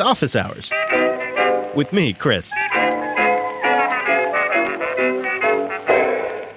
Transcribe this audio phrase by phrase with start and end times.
[0.00, 0.72] It's office hours
[1.74, 2.54] with me, Chris.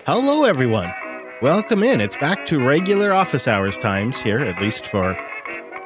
[0.06, 0.94] Hello, everyone.
[1.42, 2.00] Welcome in.
[2.00, 5.14] It's back to regular office hours times here, at least for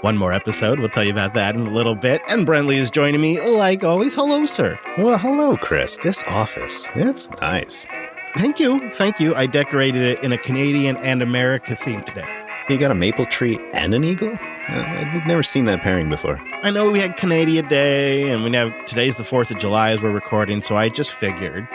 [0.02, 0.78] one more episode.
[0.78, 2.22] We'll tell you about that in a little bit.
[2.30, 4.14] And Brentley is joining me, like always.
[4.14, 4.80] Hello, sir.
[5.00, 5.98] Well, hello, Chris.
[5.98, 7.88] This office, it's nice.
[8.36, 8.92] Thank you.
[8.92, 9.34] Thank you.
[9.34, 12.28] I decorated it in a Canadian and America theme today.
[12.70, 14.38] You got a maple tree and an eagle?
[14.70, 14.84] Uh,
[15.16, 16.42] I've never seen that pairing before.
[16.64, 20.02] I know we had Canadian Day, and we have today's the 4th of July as
[20.02, 21.68] we're recording, so I just figured,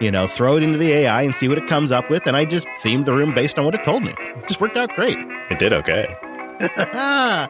[0.00, 2.34] you know, throw it into the AI and see what it comes up with, and
[2.36, 4.14] I just themed the room based on what it told me.
[4.18, 5.18] It just worked out great.
[5.50, 6.14] It did okay.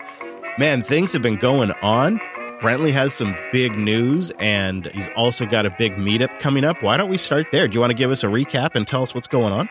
[0.59, 2.19] Man, things have been going on.
[2.61, 6.83] Brentley has some big news, and he's also got a big meetup coming up.
[6.83, 7.69] Why don't we start there?
[7.69, 9.69] Do you want to give us a recap and tell us what's going on?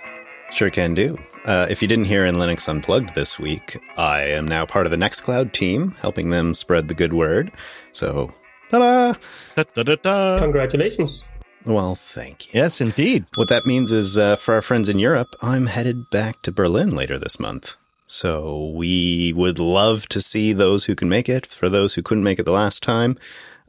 [0.53, 1.17] Sure can do.
[1.45, 4.91] Uh, if you didn't hear in Linux Unplugged this week, I am now part of
[4.91, 7.51] the Nextcloud team, helping them spread the good word.
[7.91, 8.29] So,
[8.69, 9.13] ta-da!
[9.55, 10.37] Da-da-da-da.
[10.37, 11.25] Congratulations.
[11.65, 12.61] Well, thank you.
[12.61, 13.25] Yes, indeed.
[13.35, 16.95] What that means is, uh, for our friends in Europe, I'm headed back to Berlin
[16.95, 17.75] later this month.
[18.05, 21.47] So we would love to see those who can make it.
[21.47, 23.17] For those who couldn't make it the last time,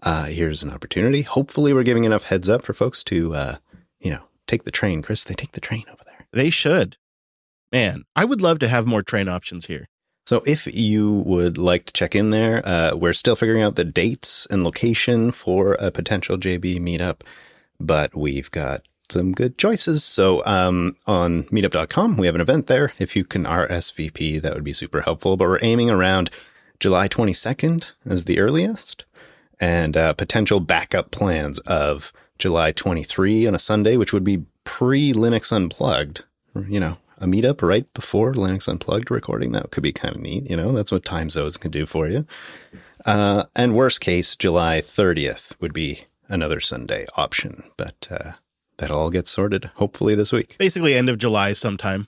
[0.02, 1.22] uh, here's an opportunity.
[1.22, 3.56] Hopefully, we're giving enough heads up for folks to, uh,
[4.00, 5.00] you know, take the train.
[5.00, 6.13] Chris, they take the train over there.
[6.34, 6.96] They should.
[7.72, 9.88] Man, I would love to have more train options here.
[10.26, 13.84] So if you would like to check in there, uh, we're still figuring out the
[13.84, 17.20] dates and location for a potential JB meetup,
[17.78, 20.02] but we've got some good choices.
[20.02, 22.92] So um, on meetup.com, we have an event there.
[22.98, 25.36] If you can RSVP, that would be super helpful.
[25.36, 26.30] But we're aiming around
[26.80, 29.04] July 22nd as the earliest
[29.60, 35.12] and uh, potential backup plans of July 23 on a Sunday, which would be pre
[35.12, 36.24] Linux Unplugged.
[36.68, 39.52] You know, a meetup right before Linux Unplugged recording.
[39.52, 40.48] That could be kind of neat.
[40.48, 42.26] You know, that's what time zones can do for you.
[43.04, 47.64] Uh, and worst case, July 30th would be another Sunday option.
[47.76, 48.32] But uh,
[48.78, 50.56] that'll all get sorted hopefully this week.
[50.58, 52.06] Basically, end of July sometime.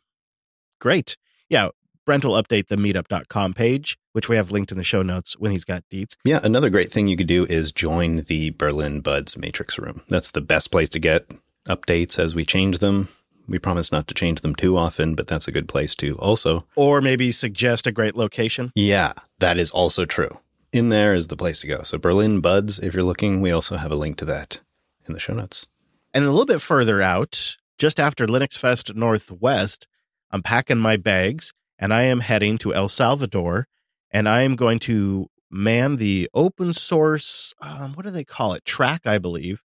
[0.81, 1.16] Great.
[1.49, 1.69] Yeah,
[2.05, 5.50] Brent will update the meetup.com page, which we have linked in the show notes when
[5.53, 6.16] he's got deets.
[6.25, 10.03] Yeah, another great thing you could do is join the Berlin Buds Matrix Room.
[10.09, 11.31] That's the best place to get
[11.66, 13.09] updates as we change them.
[13.49, 16.66] We promise not to change them too often, but that's a good place to also.
[16.75, 18.72] Or maybe suggest a great location.
[18.75, 20.31] Yeah, that is also true.
[20.72, 21.82] In there is the place to go.
[21.82, 24.60] So Berlin Buds, if you're looking, we also have a link to that
[25.06, 25.69] in the show notes.
[26.12, 29.87] And a little bit further out, just after Linux Fest Northwest,
[30.31, 33.69] I'm packing my bags and I am heading to El Salvador
[34.10, 38.65] and I am going to man the open source, um, what do they call it?
[38.65, 39.62] Track, I believe,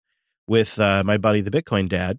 [0.50, 2.18] with uh, my buddy, the Bitcoin Dad.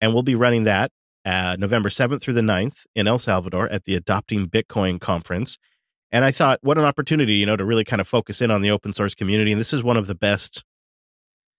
[0.00, 0.90] And we'll be running that
[1.26, 5.58] uh, November 7th through the 9th in El Salvador at the Adopting Bitcoin conference.
[6.10, 8.62] And I thought, what an opportunity, you know, to really kind of focus in on
[8.62, 9.52] the open source community.
[9.52, 10.64] And this is one of the best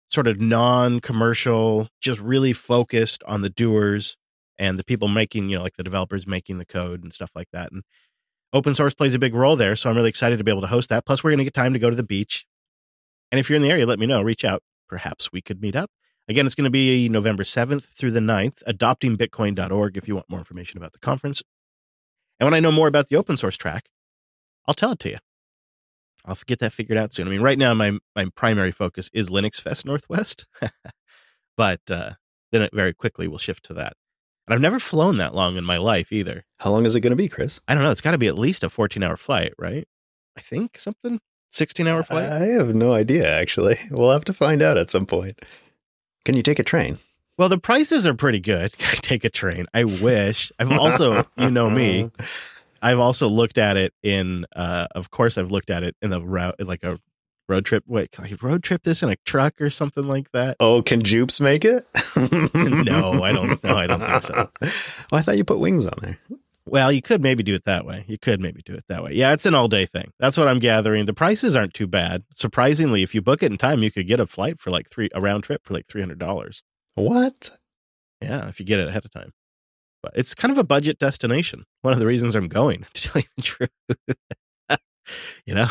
[0.09, 4.17] sort of non commercial, just really focused on the doers
[4.57, 7.49] and the people making, you know, like the developers making the code and stuff like
[7.53, 7.71] that.
[7.71, 7.83] And
[8.51, 9.75] open source plays a big role there.
[9.75, 11.05] So I'm really excited to be able to host that.
[11.05, 12.47] Plus, we're going to get time to go to the beach.
[13.31, 14.23] And if you're in the area, let me know.
[14.23, 14.63] Reach out.
[14.89, 15.91] Perhaps we could meet up.
[16.29, 20.38] Again, it's going to be November 7th through the 9th, adoptingbitcoin.org if you want more
[20.38, 21.41] information about the conference.
[22.40, 23.90] And when I know more about the open source track,
[24.68, 25.18] I'll tell it to you.
[26.25, 27.28] I'll get that figured out soon.
[27.28, 30.45] I mean, right now, my, my primary focus is Linux Fest Northwest,
[31.57, 32.12] but uh,
[32.51, 33.94] then it very quickly will shift to that.
[34.45, 36.45] And I've never flown that long in my life either.
[36.59, 37.59] How long is it going to be, Chris?
[37.68, 37.91] I don't know.
[37.91, 39.88] It's got to be at least a 14 hour flight, right?
[40.38, 41.19] I think something
[41.50, 42.29] 16 hour flight.
[42.29, 43.78] I have no idea, actually.
[43.91, 45.39] We'll have to find out at some point.
[46.25, 46.97] Can you take a train?
[47.38, 48.72] Well, the prices are pretty good.
[49.02, 49.66] Take a train.
[49.74, 50.52] I wish.
[50.59, 52.12] I've also, you know me,
[52.81, 54.46] I've also looked at it in.
[54.53, 57.00] Uh, of course, I've looked at it in the route, like a
[57.47, 57.85] road trip.
[57.88, 60.57] Wait, can I road trip this in a truck or something like that?
[60.59, 61.85] Oh, can Jupes make it?
[62.18, 63.63] no, I don't.
[63.63, 63.78] know.
[63.78, 64.50] I don't think so.
[65.12, 66.19] Oh, I thought you put wings on there.
[66.72, 68.06] Well, you could maybe do it that way.
[68.07, 69.12] You could maybe do it that way.
[69.13, 70.12] Yeah, it's an all day thing.
[70.19, 71.06] That's what I'm gathering.
[71.06, 72.24] The prices aren't too bad.
[72.34, 75.10] Surprisingly, if you book it in time, you could get a flight for like three
[75.13, 76.62] a round trip for like three hundred dollars.
[76.95, 77.57] What?
[78.21, 79.31] Yeah, if you get it ahead of time.
[80.04, 81.66] But it's kind of a budget destination.
[81.81, 84.80] One of the reasons I'm going, to tell you the truth.
[85.45, 85.68] you know,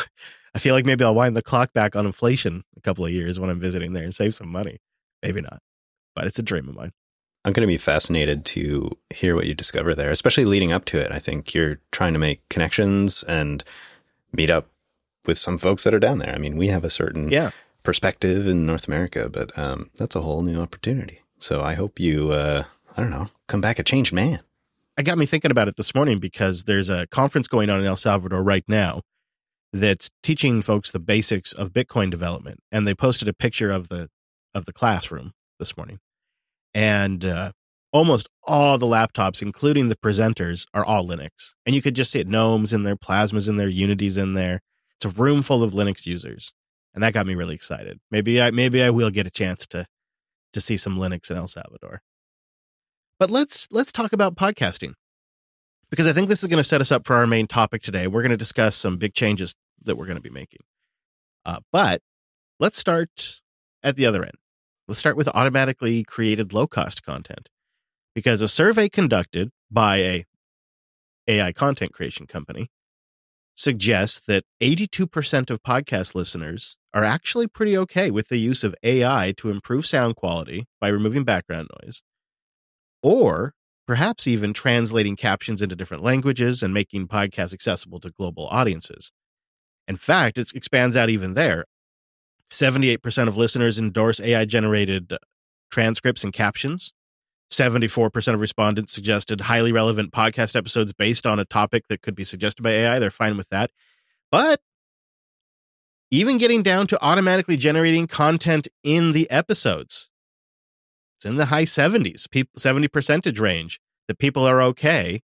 [0.55, 3.39] I feel like maybe I'll wind the clock back on inflation a couple of years
[3.39, 4.79] when I'm visiting there and save some money.
[5.23, 5.61] Maybe not,
[6.15, 6.93] but it's a dream of mine.
[7.49, 11.01] I'm going to be fascinated to hear what you discover there, especially leading up to
[11.01, 11.11] it.
[11.11, 13.65] I think you're trying to make connections and
[14.35, 14.69] meet up
[15.25, 16.35] with some folks that are down there.
[16.35, 17.53] I mean, we have a certain Yeah.
[17.85, 21.23] perspective in North America, but um, that's a whole new opportunity.
[21.39, 22.65] So I hope you, uh,
[22.99, 24.41] I don't know, come back a changed man.
[24.99, 27.87] I got me thinking about it this morning because there's a conference going on in
[27.87, 29.01] El Salvador right now.
[29.73, 34.09] that's teaching folks the basics of Bitcoin development, and they posted a picture of the
[34.55, 35.99] of the classroom this morning,
[36.75, 37.53] and uh,
[37.93, 42.21] almost all the laptops, including the presenters, are all Linux, and you could just see
[42.21, 42.29] it.
[42.29, 44.61] Gnomes in there, Plasmas in there, Unity's in there.
[44.97, 46.53] It's a room full of Linux users,
[46.95, 47.99] and that got me really excited.
[48.11, 49.87] Maybe I maybe I will get a chance to
[50.53, 52.03] to see some Linux in El Salvador.
[53.19, 54.95] But let's let's talk about podcasting
[55.91, 58.07] because I think this is going to set us up for our main topic today.
[58.07, 59.55] We're going to discuss some big changes
[59.85, 60.61] that we're going to be making.
[61.45, 62.01] Uh, but
[62.61, 63.41] let's start
[63.83, 64.35] at the other end.
[64.89, 67.51] Let's start with automatically created low cost content
[68.15, 70.25] because a survey conducted by a
[71.29, 72.69] AI content creation company
[73.55, 79.35] suggests that 82% of podcast listeners are actually pretty okay with the use of AI
[79.37, 82.01] to improve sound quality by removing background noise
[83.03, 83.53] or
[83.87, 89.13] perhaps even translating captions into different languages and making podcasts accessible to global audiences.
[89.87, 91.67] In fact, it expands out even there.
[92.51, 95.19] 78% of listeners endorse AI generated uh,
[95.71, 96.93] transcripts and captions.
[97.53, 102.25] 74% of respondents suggested highly relevant podcast episodes based on a topic that could be
[102.25, 102.99] suggested by AI.
[102.99, 103.71] They're fine with that.
[104.31, 104.61] But
[106.11, 110.11] even getting down to automatically generating content in the episodes,
[111.17, 115.21] it's in the high 70s, 70 percentage range that people are okay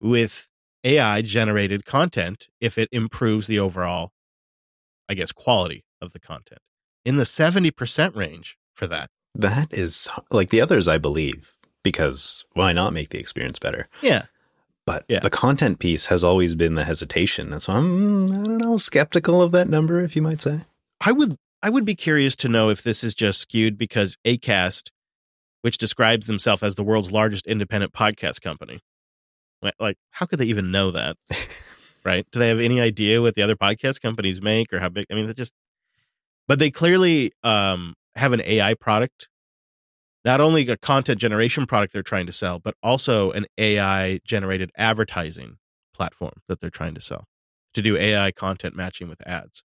[0.00, 0.48] with
[0.82, 4.10] AI generated content if it improves the overall,
[5.08, 6.60] I guess, quality of the content.
[7.04, 9.10] In the 70% range for that.
[9.34, 13.88] That is like the others, I believe, because why not make the experience better?
[14.02, 14.26] Yeah.
[14.86, 15.20] But Yeah.
[15.20, 17.52] the content piece has always been the hesitation.
[17.52, 20.62] And so I'm, I don't know, skeptical of that number, if you might say.
[21.04, 24.90] I would I would be curious to know if this is just skewed because Acast,
[25.62, 28.80] which describes themselves as the world's largest independent podcast company,
[29.62, 31.16] like- like how could they even know that?
[32.04, 32.26] right?
[32.32, 35.04] Do they have any idea what the other podcast companies make or how big?
[35.10, 35.52] I mean, they just,
[36.50, 39.28] but they clearly um, have an AI product,
[40.24, 44.72] not only a content generation product they're trying to sell, but also an AI generated
[44.76, 45.58] advertising
[45.94, 47.22] platform that they're trying to sell
[47.72, 49.62] to do AI content matching with ads.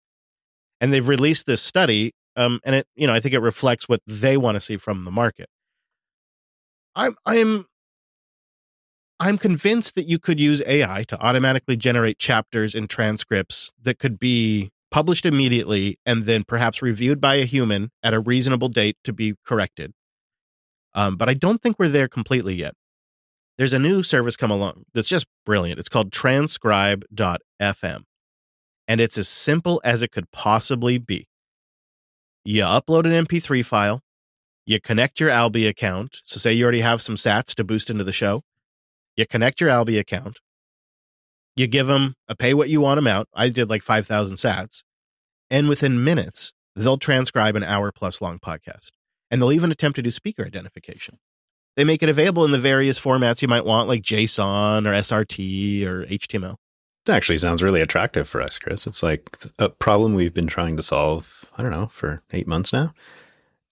[0.81, 4.01] And they've released this study, um, and it, you know, I think it reflects what
[4.07, 5.49] they want to see from the market.
[6.95, 7.67] I'm, I'm
[9.19, 14.17] I'm convinced that you could use AI to automatically generate chapters and transcripts that could
[14.19, 19.13] be published immediately and then perhaps reviewed by a human at a reasonable date to
[19.13, 19.93] be corrected.
[20.93, 22.73] Um, but I don't think we're there completely yet.
[23.57, 25.79] There's a new service come along that's just brilliant.
[25.79, 28.03] It's called transcribe.fm.
[28.87, 31.27] And it's as simple as it could possibly be.
[32.43, 34.01] You upload an MP3 file,
[34.65, 36.17] you connect your Alby account.
[36.23, 38.41] So, say you already have some sats to boost into the show
[39.15, 40.39] you connect your Alby account,
[41.55, 43.27] you give them a pay what you want amount.
[43.33, 44.83] I did like 5,000 sats.
[45.49, 48.91] And within minutes, they'll transcribe an hour plus long podcast.
[49.29, 51.19] And they'll even attempt to do speaker identification.
[51.77, 55.85] They make it available in the various formats you might want, like JSON or SRT
[55.85, 56.55] or HTML.
[57.07, 58.85] It actually sounds really attractive for us, Chris.
[58.85, 62.71] It's like a problem we've been trying to solve, I don't know, for eight months
[62.73, 62.93] now.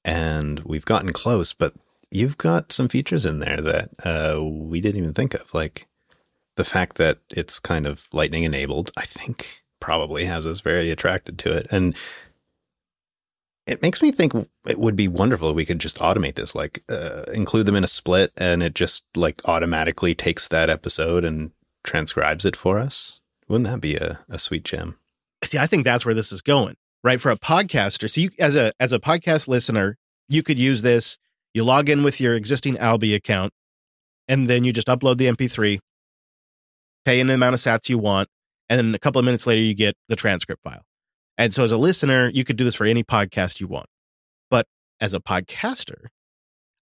[0.04, 1.74] And we've gotten close, but
[2.10, 5.54] you've got some features in there that uh, we didn't even think of.
[5.54, 5.88] Like
[6.60, 11.40] the fact that it's kind of lightning enabled, I think probably has us very attracted
[11.40, 11.68] to it.
[11.72, 11.96] And
[13.66, 14.34] it makes me think
[14.68, 17.86] it would be wonderful if we could just automate this, like uh, include them in
[17.86, 21.52] a split and it just like automatically takes that episode and
[21.86, 23.22] transcribes it for us.
[23.48, 25.00] Wouldn't that be a, a sweet gem?
[25.46, 26.76] See, I think that's where this is going,
[27.06, 27.22] right?
[27.22, 28.10] For a podcaster.
[28.10, 29.96] So you as a as a podcast listener,
[30.28, 31.18] you could use this.
[31.54, 33.54] You log in with your existing Alby account,
[34.28, 35.80] and then you just upload the MP3,
[37.10, 38.30] pay the amount of sats you want,
[38.70, 40.84] and then a couple of minutes later you get the transcript file.
[41.40, 43.88] And so as a listener, you could do this for any podcast you want.
[44.52, 44.68] But
[45.02, 46.08] as a podcaster,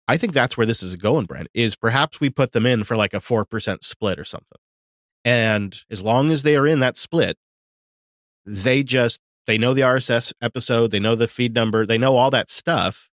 [0.07, 2.95] I think that's where this is going, Brent, is perhaps we put them in for
[2.95, 4.57] like a 4% split or something.
[5.23, 7.37] And as long as they are in that split,
[8.47, 12.31] they just they know the RSS episode, they know the feed number, they know all
[12.31, 13.09] that stuff.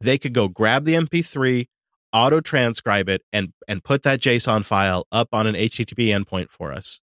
[0.00, 1.66] They could go grab the MP3,
[2.12, 6.72] auto transcribe it, and and put that JSON file up on an HTTP endpoint for
[6.72, 7.00] us.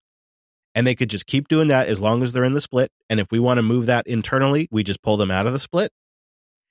[0.74, 2.92] And they could just keep doing that as long as they're in the split.
[3.10, 5.58] And if we want to move that internally, we just pull them out of the
[5.58, 5.90] split.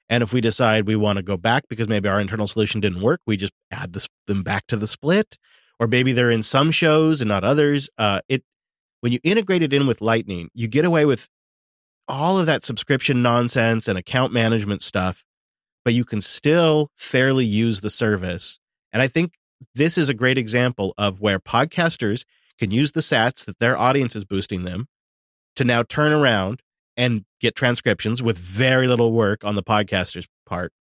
[0.10, 3.02] And if we decide we want to go back because maybe our internal solution didn't
[3.02, 5.38] work, we just add this, them back to the split.
[5.80, 7.90] Or maybe they're in some shows and not others.
[7.98, 8.44] Uh, it
[9.02, 11.28] when you integrate it in with Lightning, you get away with
[12.08, 15.24] all of that subscription nonsense and account management stuff,
[15.88, 18.60] but you can still fairly use the service.
[18.92, 19.36] And I think
[19.74, 22.26] this is a great example of where podcasters
[22.60, 24.88] can use the sats that their audience is boosting them
[25.56, 26.62] to now turn around
[26.98, 30.74] and get transcriptions with very little work on the podcaster's part.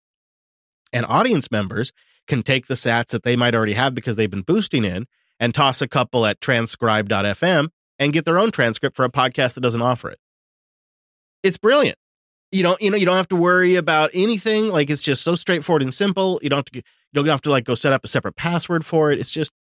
[0.91, 1.93] And audience members
[2.27, 5.05] can take the sats that they might already have because they've been boosting in
[5.39, 9.61] and toss a couple at transcribe.fm and get their own transcript for a podcast that
[9.61, 10.19] doesn't offer it.
[11.43, 11.97] It's brilliant.
[12.51, 14.69] You don't, you know, you don't have to worry about anything.
[14.69, 16.39] Like it's just so straightforward and simple.
[16.41, 18.85] You don't have to, you don't have to like go set up a separate password
[18.85, 19.19] for it.
[19.19, 19.51] It's just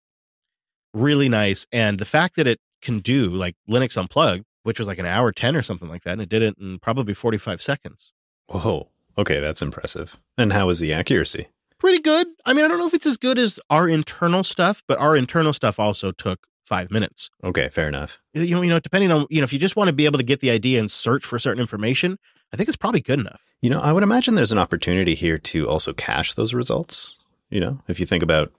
[0.94, 1.66] really nice.
[1.72, 5.32] And the fact that it can do like Linux Unplugged, which was like an hour
[5.32, 8.12] 10 or something like that, and it did it in probably 45 seconds.
[8.48, 8.88] Whoa.
[9.18, 10.18] Okay, that's impressive.
[10.36, 11.48] And how was the accuracy?
[11.78, 12.26] Pretty good.
[12.44, 15.16] I mean, I don't know if it's as good as our internal stuff, but our
[15.16, 17.30] internal stuff also took five minutes.
[17.44, 18.18] Okay, fair enough.
[18.34, 20.18] You know, you know, depending on you know, if you just want to be able
[20.18, 22.18] to get the idea and search for certain information,
[22.52, 23.42] I think it's probably good enough.
[23.62, 27.16] You know, I would imagine there's an opportunity here to also cache those results.
[27.50, 28.52] You know, if you think about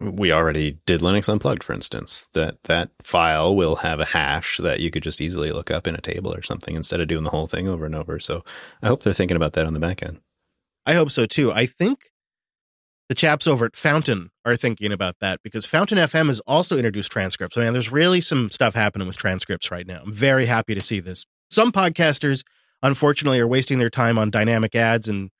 [0.00, 4.80] we already did Linux Unplugged, for instance, that that file will have a hash that
[4.80, 7.30] you could just easily look up in a table or something instead of doing the
[7.30, 8.18] whole thing over and over.
[8.18, 8.44] So
[8.82, 10.20] I hope they're thinking about that on the back end.
[10.84, 11.52] I hope so too.
[11.52, 12.10] I think
[13.08, 17.12] the chaps over at Fountain are thinking about that because Fountain FM has also introduced
[17.12, 17.56] transcripts.
[17.56, 20.02] I mean, there's really some stuff happening with transcripts right now.
[20.04, 21.24] I'm very happy to see this.
[21.50, 22.44] Some podcasters,
[22.84, 25.30] unfortunately, are wasting their time on dynamic ads and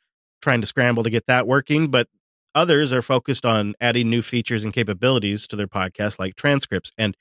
[0.42, 2.08] trying to scramble to get that working, but
[2.54, 6.90] others are focused on adding new features and capabilities to their podcast, like transcripts.
[6.98, 7.16] And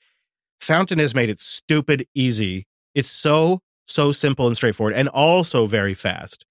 [0.60, 2.66] Fountain has made it stupid easy.
[2.94, 6.44] It's so, so simple and straightforward and also very fast.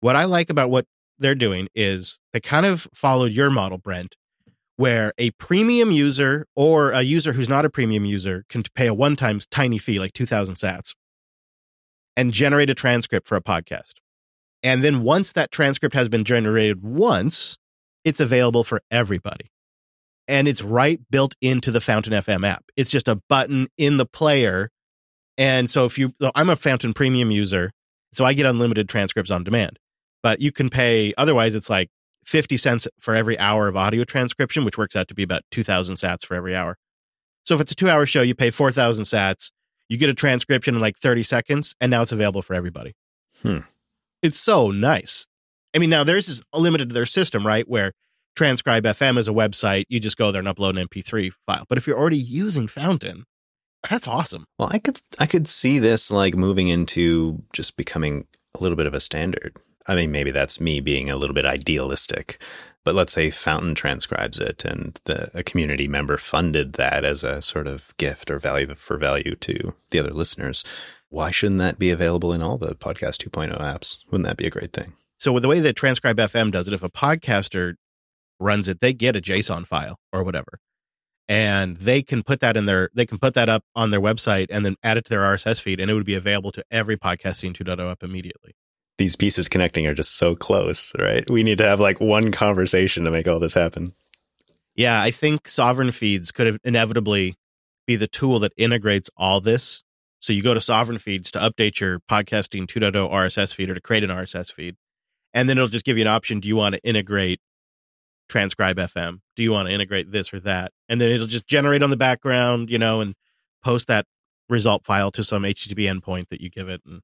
[0.00, 0.86] What I like about what
[1.18, 4.14] they're doing is they kind of followed your model, Brent,
[4.76, 8.94] where a premium user or a user who's not a premium user can pay a
[8.94, 10.94] one time tiny fee, like 2000 sats,
[12.18, 13.94] and generate a transcript for a podcast.
[14.62, 17.56] And then once that transcript has been generated once,
[18.04, 19.50] it's available for everybody.
[20.26, 22.64] And it's right built into the Fountain FM app.
[22.76, 24.68] It's just a button in the player.
[25.38, 27.70] And so if you, I'm a Fountain premium user,
[28.12, 29.78] so I get unlimited transcripts on demand
[30.22, 31.88] but you can pay otherwise it's like
[32.24, 35.96] 50 cents for every hour of audio transcription which works out to be about 2000
[35.96, 36.76] sats for every hour
[37.44, 39.50] so if it's a two hour show you pay 4000 sats
[39.88, 42.94] you get a transcription in like 30 seconds and now it's available for everybody.
[43.42, 43.58] Hmm.
[44.22, 45.28] it's so nice.
[45.74, 47.92] I mean now theirs is limited to their system right where
[48.34, 49.84] transcribe fm is a website.
[49.88, 51.64] You just go there and upload an mp3 file.
[51.68, 53.24] But if you're already using fountain
[53.88, 54.44] that's awesome.
[54.58, 58.86] Well i could i could see this like moving into just becoming a little bit
[58.86, 59.56] of a standard.
[59.86, 62.42] I mean, maybe that's me being a little bit idealistic,
[62.88, 67.42] but let's say Fountain transcribes it and the, a community member funded that as a
[67.42, 70.64] sort of gift or value for value to the other listeners.
[71.10, 73.98] Why shouldn't that be available in all the Podcast 2.0 apps?
[74.06, 74.94] Wouldn't that be a great thing?
[75.18, 77.74] So, with the way that Transcribe FM does it, if a podcaster
[78.40, 80.58] runs it, they get a JSON file or whatever.
[81.28, 84.46] And they can put that in their, they can put that up on their website
[84.48, 86.96] and then add it to their RSS feed, and it would be available to every
[86.96, 88.54] podcasting 2.0 app immediately
[88.98, 91.28] these pieces connecting are just so close, right?
[91.30, 93.94] We need to have like one conversation to make all this happen.
[94.74, 97.36] Yeah, I think sovereign feeds could inevitably
[97.86, 99.82] be the tool that integrates all this.
[100.20, 103.80] So you go to sovereign feeds to update your podcasting 2.0 RSS feed or to
[103.80, 104.76] create an RSS feed.
[105.32, 106.40] And then it'll just give you an option.
[106.40, 107.40] Do you want to integrate
[108.28, 109.20] transcribe FM?
[109.36, 110.72] Do you want to integrate this or that?
[110.88, 113.14] And then it'll just generate on the background, you know, and
[113.62, 114.06] post that
[114.48, 116.82] result file to some HTTP endpoint that you give it.
[116.84, 117.00] And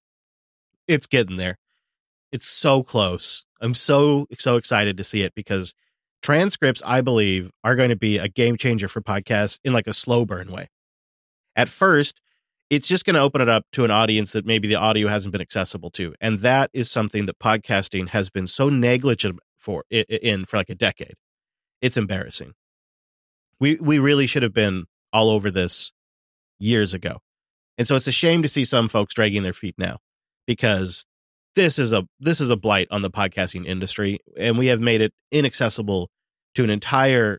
[0.87, 1.59] it's getting there.
[2.35, 3.45] It's so close.
[3.61, 5.73] I'm so so excited to see it because
[6.21, 9.93] transcripts, I believe, are going to be a game changer for podcasts in like a
[9.93, 10.69] slow burn way.
[11.55, 12.21] At first,
[12.71, 15.31] it's just going to open it up to an audience that maybe the audio hasn't
[15.31, 20.45] been accessible to, and that is something that podcasting has been so negligent for in
[20.45, 21.15] for like a decade.
[21.81, 22.55] It's embarrassing.
[23.61, 25.93] We we really should have been all over this
[26.59, 27.19] years ago.
[27.79, 29.99] And so it's a shame to see some folks dragging their feet now
[30.49, 31.07] because
[31.55, 35.01] this is a this is a blight on the podcasting industry and we have made
[35.01, 36.11] it inaccessible
[36.55, 37.39] to an entire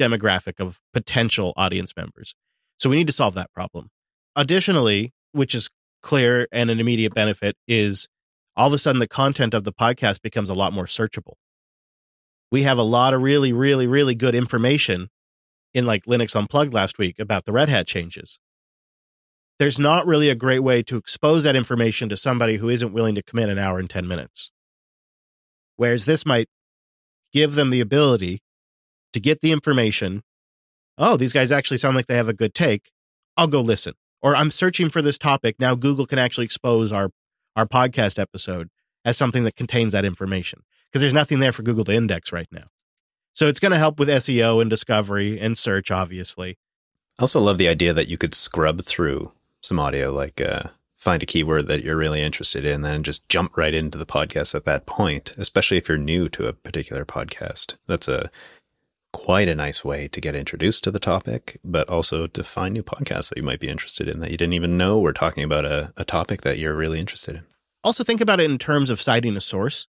[0.00, 2.34] demographic of potential audience members.
[2.78, 3.90] So we need to solve that problem.
[4.34, 5.68] Additionally which is
[6.02, 8.08] clear and an immediate benefit is
[8.56, 11.34] all of a sudden the content of the podcast becomes a lot more searchable.
[12.50, 15.08] We have a lot of really really really good information
[15.74, 18.38] in like linux unplugged last week about the red hat changes
[19.58, 23.14] there's not really a great way to expose that information to somebody who isn't willing
[23.14, 24.50] to commit an hour and 10 minutes.
[25.76, 26.48] Whereas this might
[27.32, 28.40] give them the ability
[29.12, 30.22] to get the information.
[30.98, 32.90] Oh, these guys actually sound like they have a good take.
[33.36, 33.94] I'll go listen.
[34.22, 35.56] Or I'm searching for this topic.
[35.58, 37.10] Now Google can actually expose our,
[37.54, 38.68] our podcast episode
[39.04, 42.48] as something that contains that information because there's nothing there for Google to index right
[42.50, 42.68] now.
[43.34, 46.58] So it's going to help with SEO and discovery and search, obviously.
[47.18, 49.32] I also love the idea that you could scrub through
[49.66, 50.64] some audio like uh,
[50.96, 54.54] find a keyword that you're really interested in, then just jump right into the podcast
[54.54, 57.76] at that point, especially if you're new to a particular podcast.
[57.86, 58.30] That's a
[59.12, 62.82] quite a nice way to get introduced to the topic, but also to find new
[62.82, 65.64] podcasts that you might be interested in that you didn't even know were talking about
[65.64, 67.44] a, a topic that you're really interested in.
[67.82, 69.86] Also, think about it in terms of citing a source.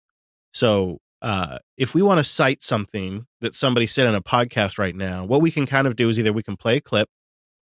[0.53, 4.95] So, uh, if we want to cite something that somebody said in a podcast right
[4.95, 7.09] now, what we can kind of do is either we can play a clip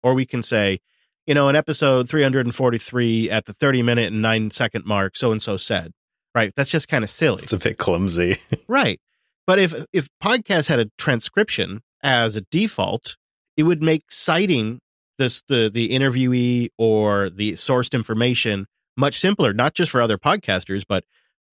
[0.02, 0.80] or we can say,
[1.26, 5.42] you know, in episode 343 at the 30 minute and nine second mark, so and
[5.42, 5.92] so said,
[6.34, 6.52] right?
[6.54, 7.42] That's just kind of silly.
[7.42, 8.36] It's a bit clumsy.
[8.68, 9.00] right.
[9.46, 13.16] But if, if podcast had a transcription as a default,
[13.56, 14.80] it would make citing
[15.18, 18.66] this, the, the interviewee or the sourced information
[18.96, 21.04] much simpler, not just for other podcasters, but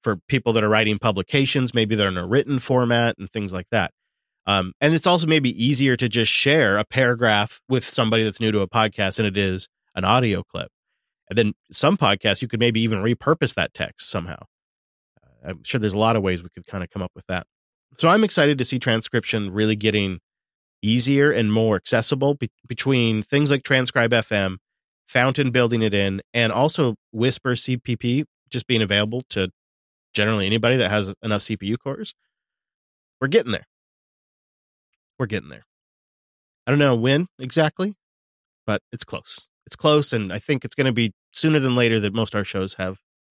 [0.03, 3.67] for people that are writing publications, maybe they're in a written format and things like
[3.71, 3.91] that.
[4.47, 8.51] Um, and it's also maybe easier to just share a paragraph with somebody that's new
[8.51, 10.69] to a podcast than it is an audio clip.
[11.29, 14.37] And then some podcasts, you could maybe even repurpose that text somehow.
[15.23, 17.25] Uh, I'm sure there's a lot of ways we could kind of come up with
[17.27, 17.45] that.
[17.97, 20.19] So I'm excited to see transcription really getting
[20.81, 24.57] easier and more accessible be- between things like Transcribe FM,
[25.07, 29.49] Fountain building it in, and also Whisper CPP just being available to
[30.13, 32.13] generally anybody that has enough CPU cores.
[33.19, 33.67] We're getting there.
[35.21, 35.67] We're getting there.
[36.65, 37.93] I don't know when exactly,
[38.65, 39.49] but it's close.
[39.67, 42.43] It's close, and I think it's going to be sooner than later that most our
[42.43, 42.97] shows have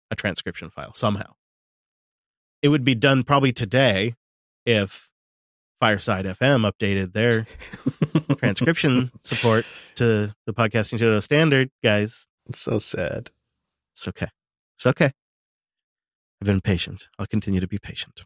[0.09, 1.33] a transcription file somehow.
[2.61, 4.13] It would be done probably today
[4.65, 5.09] if
[5.77, 7.47] Fireside FM updated their
[8.37, 12.27] transcription support to the podcasting show standard, guys.
[12.45, 13.31] It's so sad.
[13.91, 14.27] It's okay.
[14.77, 15.11] It's okay.
[16.41, 17.09] I've been patient.
[17.19, 18.21] I'll continue to be patient.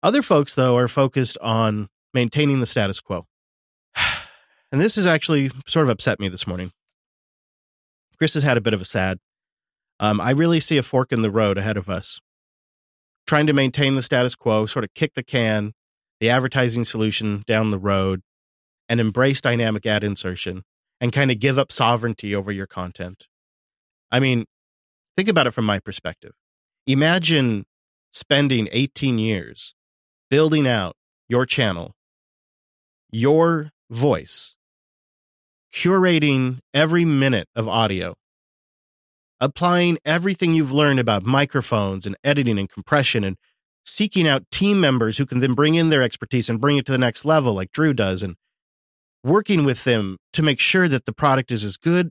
[0.00, 3.26] Other folks, though, are focused on maintaining the status quo.
[4.72, 6.70] And this has actually sort of upset me this morning.
[8.18, 9.18] Chris has had a bit of a sad.
[9.98, 12.20] Um, I really see a fork in the road ahead of us.
[13.26, 15.72] Trying to maintain the status quo, sort of kick the can,
[16.20, 18.22] the advertising solution down the road,
[18.88, 20.62] and embrace dynamic ad insertion
[21.00, 23.26] and kind of give up sovereignty over your content.
[24.10, 24.44] I mean,
[25.16, 26.32] think about it from my perspective.
[26.86, 27.64] Imagine
[28.12, 29.74] spending 18 years
[30.28, 30.96] building out
[31.28, 31.94] your channel,
[33.12, 34.56] your voice,
[35.72, 38.14] curating every minute of audio,
[39.40, 43.36] applying everything you've learned about microphones and editing and compression and
[43.84, 46.92] seeking out team members who can then bring in their expertise and bring it to
[46.92, 48.36] the next level like Drew does and
[49.24, 52.10] working with them to make sure that the product is as good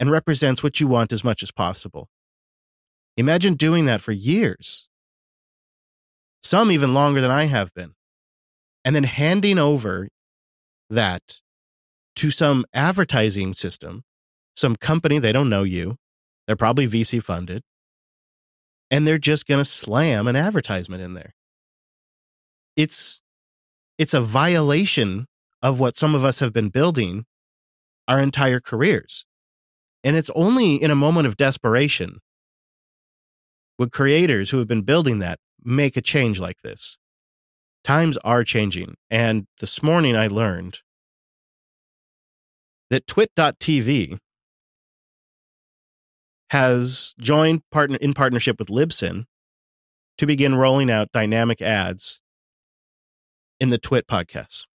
[0.00, 2.08] and represents what you want as much as possible.
[3.16, 4.88] Imagine doing that for years.
[6.42, 7.94] Some even longer than I have been.
[8.84, 10.08] And then handing over
[10.92, 11.40] that
[12.16, 14.04] to some advertising system,
[14.54, 15.96] some company, they don't know you.
[16.46, 17.62] They're probably VC funded.
[18.90, 21.34] And they're just going to slam an advertisement in there.
[22.76, 23.20] It's,
[23.98, 25.26] it's a violation
[25.62, 27.24] of what some of us have been building
[28.06, 29.24] our entire careers.
[30.04, 32.18] And it's only in a moment of desperation
[33.78, 36.98] would creators who have been building that make a change like this.
[37.84, 38.94] Times are changing.
[39.10, 40.80] And this morning I learned
[42.90, 44.18] that twit.tv
[46.50, 49.24] has joined partner in partnership with Libsyn
[50.18, 52.20] to begin rolling out dynamic ads
[53.58, 54.66] in the Twit podcast.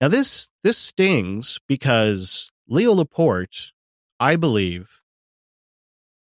[0.00, 3.72] Now this this stings because Leo Laporte,
[4.20, 5.00] I believe,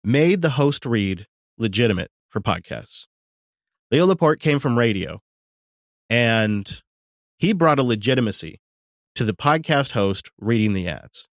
[0.03, 1.25] made the host read
[1.57, 3.07] legitimate for podcasts.
[3.89, 5.19] Leo Laporte came from radio
[6.11, 6.83] and
[7.37, 8.59] he brought a legitimacy
[9.15, 11.29] to the podcast host reading the ads.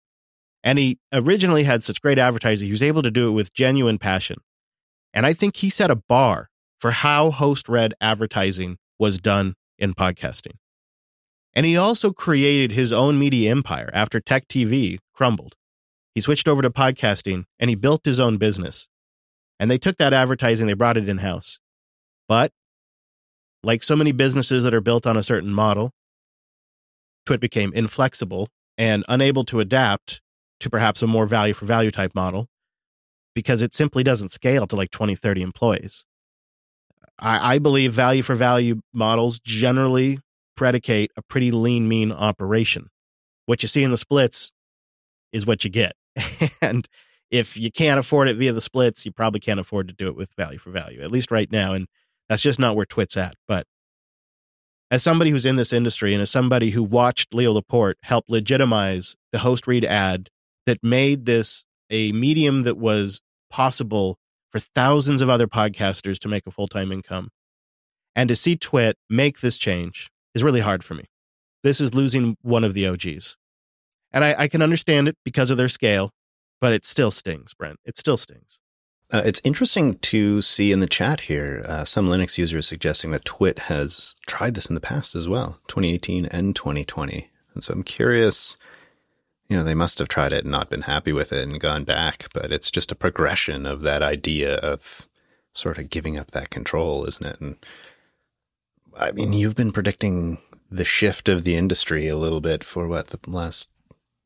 [0.65, 3.97] And he originally had such great advertising, he was able to do it with genuine
[3.97, 4.37] passion.
[5.13, 6.49] And I think he set a bar
[6.81, 10.57] for how host read advertising was done in podcasting.
[11.53, 15.55] And he also created his own media empire after Tech TV crumbled.
[16.13, 18.89] He switched over to podcasting and he built his own business.
[19.57, 21.61] And they took that advertising, they brought it in house.
[22.27, 22.51] But
[23.65, 25.91] like so many businesses that are built on a certain model,
[27.25, 28.47] Twit became inflexible
[28.77, 30.21] and unable to adapt
[30.59, 32.47] to perhaps a more value for value type model
[33.33, 36.05] because it simply doesn't scale to like 20, 30 employees.
[37.17, 40.19] I, I believe value for value models generally
[40.55, 42.89] predicate a pretty lean, mean operation.
[43.47, 44.53] What you see in the splits
[45.31, 45.93] is what you get.
[46.61, 46.87] and
[47.31, 50.15] if you can't afford it via the splits, you probably can't afford to do it
[50.15, 51.73] with value for value, at least right now.
[51.73, 51.87] And
[52.29, 53.35] that's just not where Twit's at.
[53.47, 53.65] But
[54.91, 59.15] as somebody who's in this industry and as somebody who watched Leo Laporte help legitimize
[59.31, 60.29] the host read ad
[60.65, 64.17] that made this a medium that was possible
[64.51, 67.29] for thousands of other podcasters to make a full time income.
[68.15, 71.03] And to see Twit make this change is really hard for me.
[71.63, 73.37] This is losing one of the OGs.
[74.13, 76.11] And I, I can understand it because of their scale,
[76.61, 77.79] but it still stings, Brent.
[77.83, 78.59] It still stings.
[79.13, 83.25] Uh, it's interesting to see in the chat here uh, some Linux users suggesting that
[83.25, 87.29] Twit has tried this in the past as well, 2018 and 2020.
[87.53, 88.57] And so I'm curious,
[89.47, 91.83] you know, they must have tried it and not been happy with it and gone
[91.83, 95.07] back, but it's just a progression of that idea of
[95.53, 97.39] sort of giving up that control, isn't it?
[97.39, 97.57] And
[98.97, 100.39] I mean, you've been predicting
[100.71, 103.69] the shift of the industry a little bit for what the last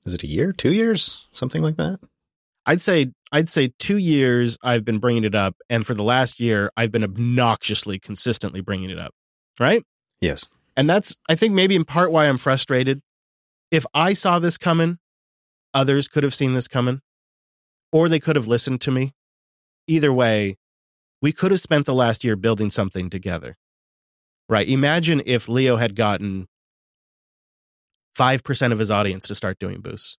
[0.06, 2.00] is it a year, two years, something like that?
[2.70, 6.40] I'd say I'd say two years I've been bringing it up, and for the last
[6.40, 9.12] year I've been obnoxiously consistently bringing it up.
[9.60, 9.82] Right?
[10.22, 10.48] Yes.
[10.78, 13.02] And that's I think maybe in part why I'm frustrated.
[13.72, 15.00] If I saw this coming,
[15.74, 17.02] others could have seen this coming,
[17.92, 19.14] or they could have listened to me.
[19.88, 20.56] Either way,
[21.24, 23.58] we could have spent the last year building something together.
[24.48, 24.70] Right?
[24.70, 26.46] Imagine if Leo had gotten
[28.16, 30.19] 5% of his audience to start doing boosts.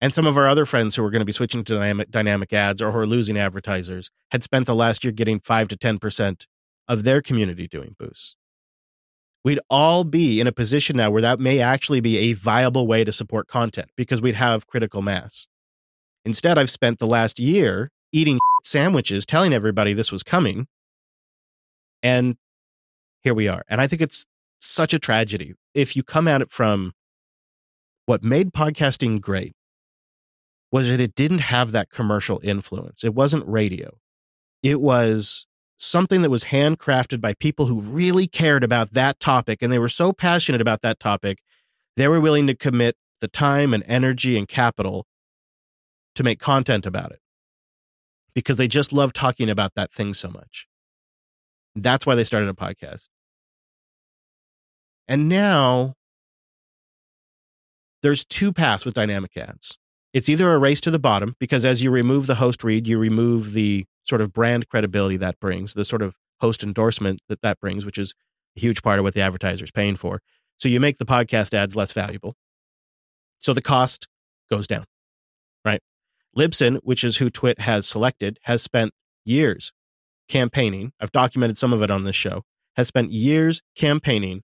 [0.00, 2.52] And some of our other friends who were going to be switching to dynamic, dynamic
[2.52, 6.46] ads or who are losing advertisers had spent the last year getting 5 to 10%
[6.86, 8.36] of their community doing boosts.
[9.44, 13.04] We'd all be in a position now where that may actually be a viable way
[13.04, 15.46] to support content because we'd have critical mass.
[16.24, 20.66] Instead, I've spent the last year eating sandwiches, telling everybody this was coming.
[22.02, 22.36] And
[23.22, 23.62] here we are.
[23.68, 24.26] And I think it's
[24.58, 25.54] such a tragedy.
[25.74, 26.92] If you come at it from
[28.06, 29.55] what made podcasting great
[30.72, 33.04] was that it didn't have that commercial influence.
[33.04, 33.98] It wasn't radio.
[34.62, 35.46] It was
[35.78, 39.88] something that was handcrafted by people who really cared about that topic and they were
[39.88, 41.40] so passionate about that topic,
[41.96, 45.06] they were willing to commit the time and energy and capital
[46.14, 47.20] to make content about it
[48.34, 50.66] because they just love talking about that thing so much.
[51.74, 53.08] That's why they started a podcast.
[55.08, 55.94] And now
[58.02, 59.78] there's two paths with dynamic ads.
[60.16, 62.96] It's either a race to the bottom because as you remove the host read, you
[62.96, 67.60] remove the sort of brand credibility that brings, the sort of host endorsement that that
[67.60, 68.14] brings, which is
[68.56, 70.22] a huge part of what the advertiser is paying for.
[70.58, 72.34] So you make the podcast ads less valuable.
[73.40, 74.08] So the cost
[74.50, 74.86] goes down,
[75.66, 75.82] right?
[76.34, 78.92] Libsyn, which is who Twit has selected, has spent
[79.26, 79.70] years
[80.30, 80.92] campaigning.
[80.98, 82.40] I've documented some of it on this show,
[82.76, 84.40] has spent years campaigning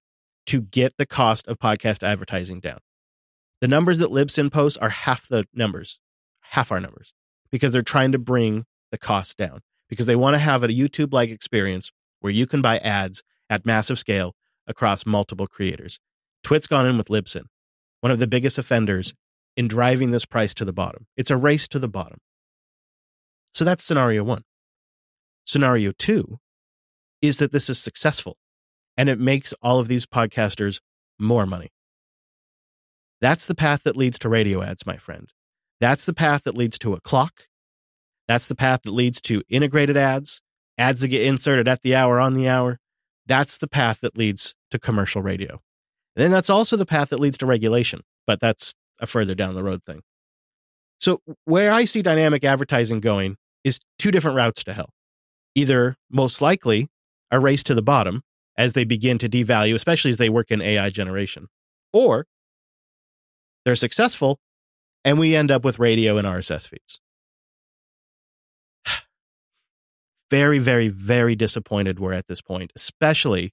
[0.49, 2.81] to get the cost of podcast advertising down.
[3.63, 6.01] The numbers that Libsyn posts are half the numbers,
[6.41, 7.15] half our numbers,
[7.53, 11.13] because they're trying to bring the cost down, because they want to have a YouTube
[11.13, 14.35] like experience where you can buy ads at massive scale
[14.67, 16.01] across multiple creators.
[16.43, 17.45] Twit's gone in with Libsyn,
[18.01, 19.15] one of the biggest offenders
[19.57, 21.07] in driving this price to the bottom.
[21.17, 22.19] It's a race to the bottom.
[23.55, 24.43] So that's scenario one.
[25.47, 26.41] Scenario two
[27.21, 28.39] is that this is successful
[28.97, 30.81] and it makes all of these podcasters
[31.17, 31.69] more money.
[33.23, 35.31] That's the path that leads to radio ads, my friend.
[35.81, 37.45] That's the path that leads to a clock.
[38.27, 40.43] That's the path that leads to integrated ads,
[40.77, 42.79] ads that get inserted at the hour on the hour.
[43.27, 45.61] That's the path that leads to commercial radio.
[46.17, 49.55] And then that's also the path that leads to regulation, but that's a further down
[49.55, 50.03] the road thing.
[51.01, 54.91] So where I see dynamic advertising going is two different routes to hell.
[55.55, 56.89] Either most likely
[57.31, 58.23] a race to the bottom,
[58.59, 61.47] as they begin to devalue, especially as they work in AI generation.
[61.93, 62.27] Or
[63.65, 64.39] they're successful
[65.05, 67.01] and we end up with radio and RSS feeds.
[70.31, 73.53] very, very, very disappointed we're at this point, especially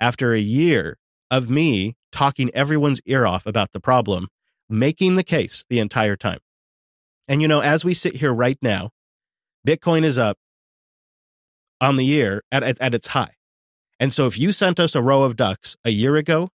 [0.00, 0.96] after a year
[1.30, 4.28] of me talking everyone's ear off about the problem,
[4.68, 6.38] making the case the entire time.
[7.28, 8.90] And you know, as we sit here right now,
[9.66, 10.38] Bitcoin is up
[11.80, 13.34] on the year at, at, at its high.
[14.00, 16.48] And so if you sent us a row of ducks a year ago,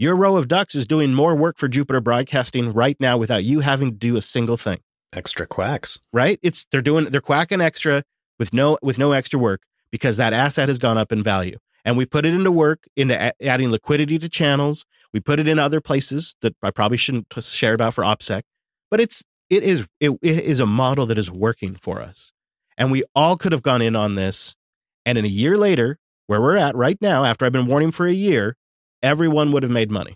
[0.00, 3.60] your row of ducks is doing more work for Jupiter Broadcasting right now without you
[3.60, 4.78] having to do a single thing.
[5.14, 6.00] Extra quacks.
[6.10, 6.40] Right?
[6.42, 8.02] It's they're doing they're quacking extra
[8.38, 9.60] with no with no extra work
[9.92, 11.58] because that asset has gone up in value.
[11.84, 14.86] And we put it into work into adding liquidity to channels.
[15.12, 18.42] We put it in other places that I probably shouldn't share about for OPSEC,
[18.90, 22.32] but it's it is it, it is a model that is working for us.
[22.78, 24.56] And we all could have gone in on this
[25.04, 28.06] and in a year later where we're at right now, after I've been warning for
[28.06, 28.54] a year,
[29.02, 30.14] everyone would have made money.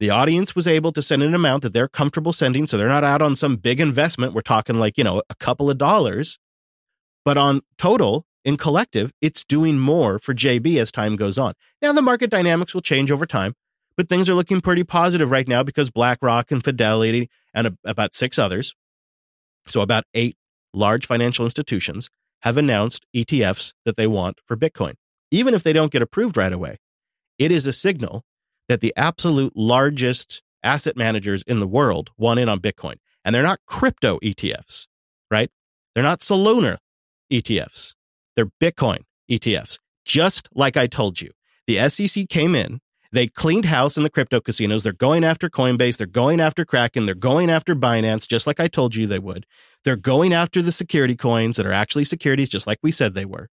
[0.00, 3.04] The audience was able to send an amount that they're comfortable sending, so they're not
[3.04, 4.32] out on some big investment.
[4.32, 6.38] We're talking like, you know, a couple of dollars.
[7.24, 11.54] But on total, in collective, it's doing more for JB as time goes on.
[11.80, 13.54] Now, the market dynamics will change over time,
[13.96, 18.14] but things are looking pretty positive right now because BlackRock and Fidelity and a, about
[18.14, 18.74] six others
[19.68, 20.36] So about eight
[20.74, 22.10] large financial institutions
[22.42, 24.94] have announced ETFs that they want for Bitcoin.
[25.30, 26.78] Even if they don't get approved right away,
[27.42, 28.22] it is a signal
[28.68, 32.94] that the absolute largest asset managers in the world want in on Bitcoin.
[33.24, 34.86] And they're not crypto ETFs,
[35.30, 35.50] right?
[35.94, 36.78] They're not Solana
[37.32, 37.94] ETFs.
[38.36, 39.00] They're Bitcoin
[39.30, 39.78] ETFs.
[40.04, 41.30] Just like I told you,
[41.66, 42.78] the SEC came in,
[43.12, 44.82] they cleaned house in the crypto casinos.
[44.82, 45.98] They're going after Coinbase.
[45.98, 47.04] They're going after Kraken.
[47.04, 49.44] They're going after Binance, just like I told you they would.
[49.84, 53.26] They're going after the security coins that are actually securities, just like we said they
[53.26, 53.48] were.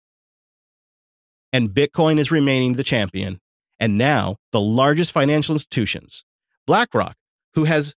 [1.53, 3.41] And Bitcoin is remaining the champion.
[3.81, 6.25] And now the largest financial institutions,
[6.67, 7.17] BlackRock,
[7.55, 7.95] who has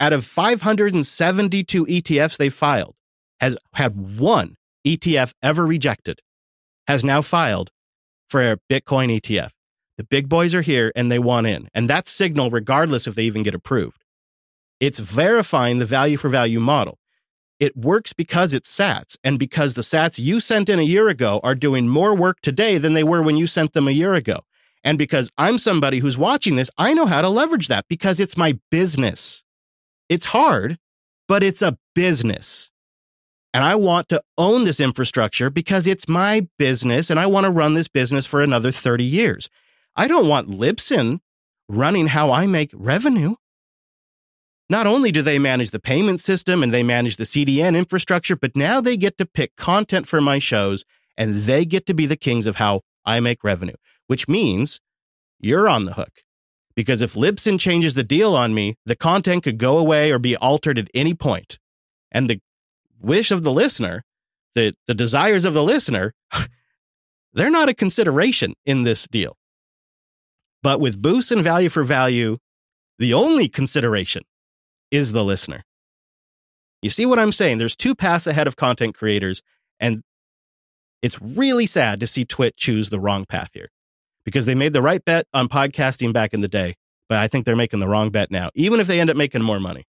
[0.00, 2.94] out of 572 ETFs they filed,
[3.40, 6.20] has had one ETF ever rejected,
[6.86, 7.70] has now filed
[8.28, 9.50] for a Bitcoin ETF.
[9.96, 11.68] The big boys are here and they want in.
[11.74, 14.04] And that's signal regardless if they even get approved.
[14.80, 16.98] It's verifying the value for value model.
[17.58, 21.40] It works because it's sats and because the sats you sent in a year ago
[21.42, 24.40] are doing more work today than they were when you sent them a year ago.
[24.84, 28.36] And because I'm somebody who's watching this, I know how to leverage that because it's
[28.36, 29.44] my business.
[30.08, 30.78] It's hard,
[31.26, 32.70] but it's a business.
[33.54, 37.52] And I want to own this infrastructure because it's my business and I want to
[37.52, 39.48] run this business for another 30 years.
[39.96, 41.18] I don't want Libsyn
[41.68, 43.34] running how I make revenue.
[44.70, 48.54] Not only do they manage the payment system and they manage the CDN infrastructure, but
[48.54, 50.84] now they get to pick content for my shows
[51.16, 53.76] and they get to be the kings of how I make revenue,
[54.08, 54.80] which means
[55.38, 56.22] you're on the hook.
[56.74, 60.36] Because if Libsyn changes the deal on me, the content could go away or be
[60.36, 61.58] altered at any point.
[62.10, 62.40] And the
[63.00, 64.04] wish of the listener,
[64.54, 66.14] the, the desires of the listener,
[67.32, 69.36] they're not a consideration in this deal.
[70.62, 72.38] But with boost and value for value,
[72.98, 74.22] the only consideration
[74.90, 75.62] is the listener.
[76.80, 77.58] You see what I'm saying?
[77.58, 79.42] There's two paths ahead of content creators,
[79.80, 80.00] and
[81.02, 83.70] it's really sad to see Twit choose the wrong path here
[84.28, 86.74] because they made the right bet on podcasting back in the day,
[87.08, 89.40] but I think they're making the wrong bet now, even if they end up making
[89.40, 89.84] more money.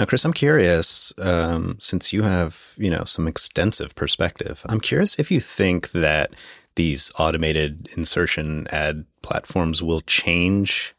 [0.00, 5.16] Now, Chris, I'm curious, um, since you have, you know, some extensive perspective, I'm curious
[5.20, 6.34] if you think that
[6.74, 10.92] these automated insertion ad platforms will change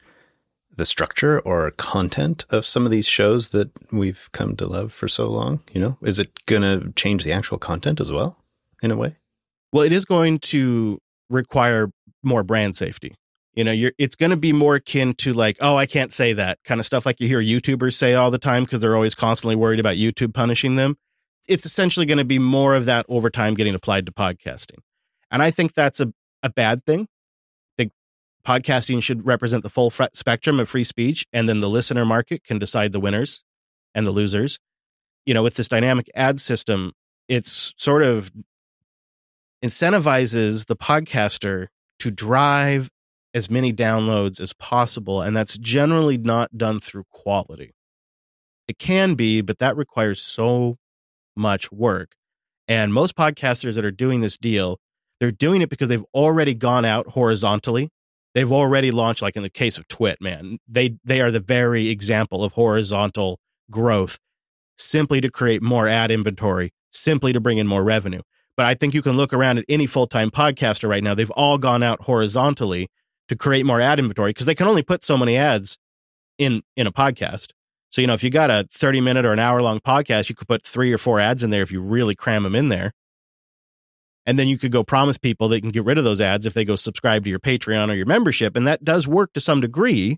[0.78, 5.10] the structure or content of some of these shows that we've come to love for
[5.10, 5.62] so long?
[5.74, 8.38] You know, is it going to change the actual content as well
[8.82, 9.18] in a way?
[9.74, 11.90] Well, it is going to require
[12.26, 13.16] more brand safety.
[13.54, 16.34] You know, you're, it's going to be more akin to like, oh, I can't say
[16.34, 19.16] that kind of stuff like you hear YouTubers say all the time because they're always
[19.16, 20.98] constantly worried about YouTube punishing them.
[21.48, 24.80] It's essentially going to be more of that over time getting applied to podcasting.
[25.32, 27.02] And I think that's a, a bad thing.
[27.02, 27.92] I think
[28.46, 32.60] podcasting should represent the full spectrum of free speech, and then the listener market can
[32.60, 33.44] decide the winners
[33.94, 34.60] and the losers.
[35.26, 36.92] You know, with this dynamic ad system,
[37.28, 38.32] it's sort of
[39.64, 41.68] incentivizes the podcaster
[42.06, 42.92] to drive
[43.34, 45.24] as many downloads as possible.
[45.24, 47.72] And that's generally not done through quality.
[48.68, 50.78] It can be, but that requires so
[51.36, 52.12] much work.
[52.68, 54.78] And most podcasters that are doing this deal
[55.20, 57.90] they're doing it because they've already gone out horizontally.
[58.34, 61.88] They've already launched, like in the case of Twit, man, they, they are the very
[61.88, 63.40] example of horizontal
[63.72, 64.20] growth
[64.78, 68.22] simply to create more ad inventory, simply to bring in more revenue.
[68.58, 71.14] But I think you can look around at any full time podcaster right now.
[71.14, 72.88] They've all gone out horizontally
[73.28, 75.78] to create more ad inventory because they can only put so many ads
[76.38, 77.52] in in a podcast.
[77.92, 80.36] So you know, if you got a thirty minute or an hour long podcast, you
[80.36, 82.92] could put three or four ads in there if you really cram them in there.
[84.26, 86.54] And then you could go promise people they can get rid of those ads if
[86.54, 88.56] they go subscribe to your Patreon or your membership.
[88.56, 90.18] And that does work to some degree,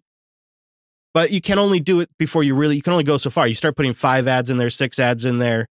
[1.14, 3.48] but you can only do it before you really, you can only go so far.
[3.48, 5.68] You start putting five ads in there, six ads in there.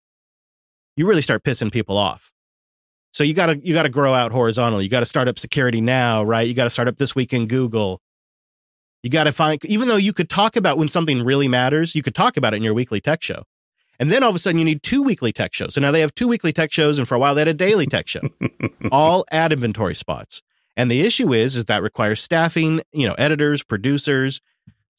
[0.96, 2.30] You really start pissing people off.
[3.16, 4.84] So you gotta, you gotta grow out horizontally.
[4.84, 6.46] You gotta start up security now, right?
[6.46, 8.02] You gotta start up this week in Google.
[9.02, 12.14] You gotta find, even though you could talk about when something really matters, you could
[12.14, 13.44] talk about it in your weekly tech show.
[13.98, 15.72] And then all of a sudden you need two weekly tech shows.
[15.72, 16.98] So now they have two weekly tech shows.
[16.98, 18.20] And for a while they had a daily tech show,
[18.92, 20.42] all ad inventory spots.
[20.76, 24.42] And the issue is, is that requires staffing, you know, editors, producers,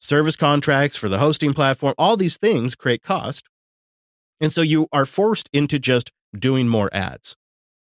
[0.00, 1.94] service contracts for the hosting platform.
[1.96, 3.48] All these things create cost.
[4.40, 7.36] And so you are forced into just doing more ads.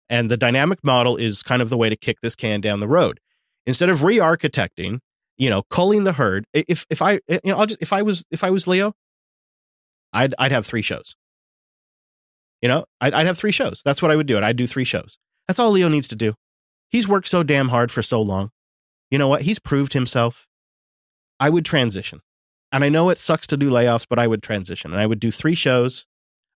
[0.08, 2.88] And the dynamic model is kind of the way to kick this can down the
[2.88, 3.20] road.
[3.66, 5.00] Instead of re-architecting,
[5.36, 6.46] you know, culling the herd.
[6.52, 8.92] If if I you know, I'll just, if I was if I was Leo,
[10.12, 11.16] I'd I'd have three shows.
[12.62, 13.82] You know, I'd, I'd have three shows.
[13.84, 14.36] That's what I would do.
[14.36, 15.18] And I'd do three shows.
[15.46, 16.34] That's all Leo needs to do.
[16.88, 18.50] He's worked so damn hard for so long.
[19.10, 19.42] You know what?
[19.42, 20.48] He's proved himself.
[21.38, 22.20] I would transition.
[22.72, 25.20] And I know it sucks to do layoffs, but I would transition and I would
[25.20, 26.06] do three shows.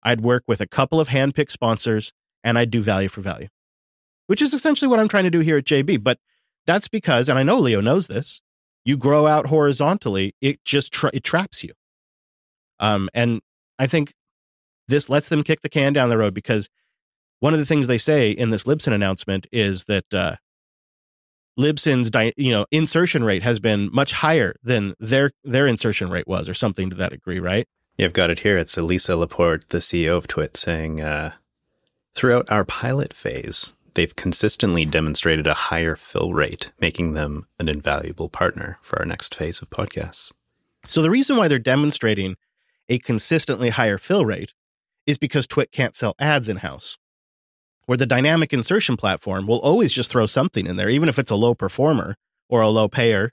[0.03, 2.13] I'd work with a couple of handpicked sponsors,
[2.45, 3.49] and I'd do value for value,
[4.27, 6.03] which is essentially what I'm trying to do here at JB.
[6.03, 6.19] But
[6.67, 8.41] that's because, and I know Leo knows this,
[8.85, 11.73] you grow out horizontally, it just tra- it traps you.
[12.79, 13.41] Um, and
[13.79, 14.15] I think
[14.89, 16.69] this lets them kick the can down the road because
[17.41, 20.37] one of the things they say in this Libsyn announcement is that uh,
[21.59, 26.49] Libsyn's you know insertion rate has been much higher than their their insertion rate was,
[26.49, 27.67] or something to that degree, right?
[27.99, 28.57] I've got it here.
[28.57, 31.33] It's Lisa Laporte, the CEO of Twit, saying, uh,
[32.15, 38.29] "Throughout our pilot phase, they've consistently demonstrated a higher fill rate, making them an invaluable
[38.29, 40.33] partner for our next phase of podcasts."
[40.87, 42.37] So the reason why they're demonstrating
[42.89, 44.55] a consistently higher fill rate
[45.07, 46.99] is because Twit can't sell ads in house
[47.91, 51.33] where the dynamic insertion platform will always just throw something in there, even if it's
[51.33, 52.15] a low performer
[52.49, 53.33] or a low payer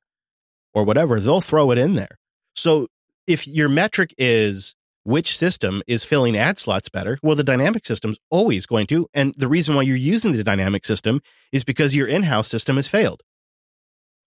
[0.74, 2.18] or whatever, they'll throw it in there.
[2.56, 2.88] So
[3.28, 4.74] if your metric is
[5.08, 9.08] which system is filling ad slots better, well, the dynamic system's always going to.
[9.13, 11.22] And the reason why you're using the dynamic system
[11.54, 13.22] is because your in house system has failed.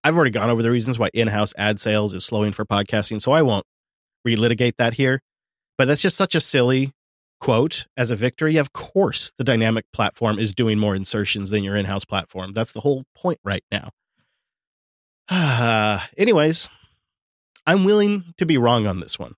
[0.02, 3.20] I've already gone over the reasons why in house ad sales is slowing for podcasting,
[3.20, 3.66] so I won't
[4.26, 5.20] relitigate that here.
[5.76, 6.92] But that's just such a silly
[7.42, 8.56] quote as a victory.
[8.56, 12.54] Of course, the dynamic platform is doing more insertions than your in house platform.
[12.54, 13.90] That's the whole point right now.
[15.28, 16.70] Uh, anyways,
[17.66, 19.34] I'm willing to be wrong on this one.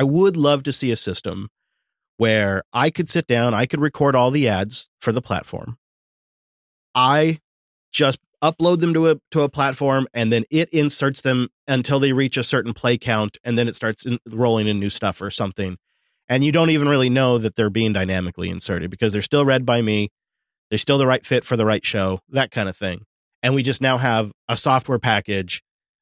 [0.00, 1.48] I would love to see a system
[2.16, 5.76] where I could sit down, I could record all the ads for the platform.
[6.94, 7.40] I
[7.92, 12.14] just upload them to a to a platform and then it inserts them until they
[12.14, 15.30] reach a certain play count and then it starts in, rolling in new stuff or
[15.30, 15.76] something
[16.30, 19.66] and you don't even really know that they're being dynamically inserted because they're still read
[19.66, 20.08] by me.
[20.70, 23.02] They're still the right fit for the right show, that kind of thing.
[23.42, 25.60] And we just now have a software package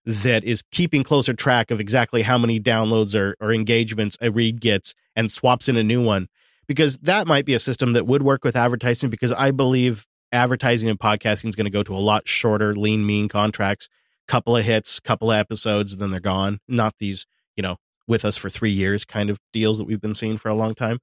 [0.08, 4.58] that is keeping closer track of exactly how many downloads or, or engagements a read
[4.58, 6.28] gets and swaps in a new one.
[6.66, 10.88] Because that might be a system that would work with advertising because I believe advertising
[10.88, 13.90] and podcasting is going to go to a lot shorter, lean, mean contracts,
[14.26, 16.60] couple of hits, couple of episodes, and then they're gone.
[16.66, 20.14] Not these, you know, with us for three years kind of deals that we've been
[20.14, 21.00] seeing for a long time.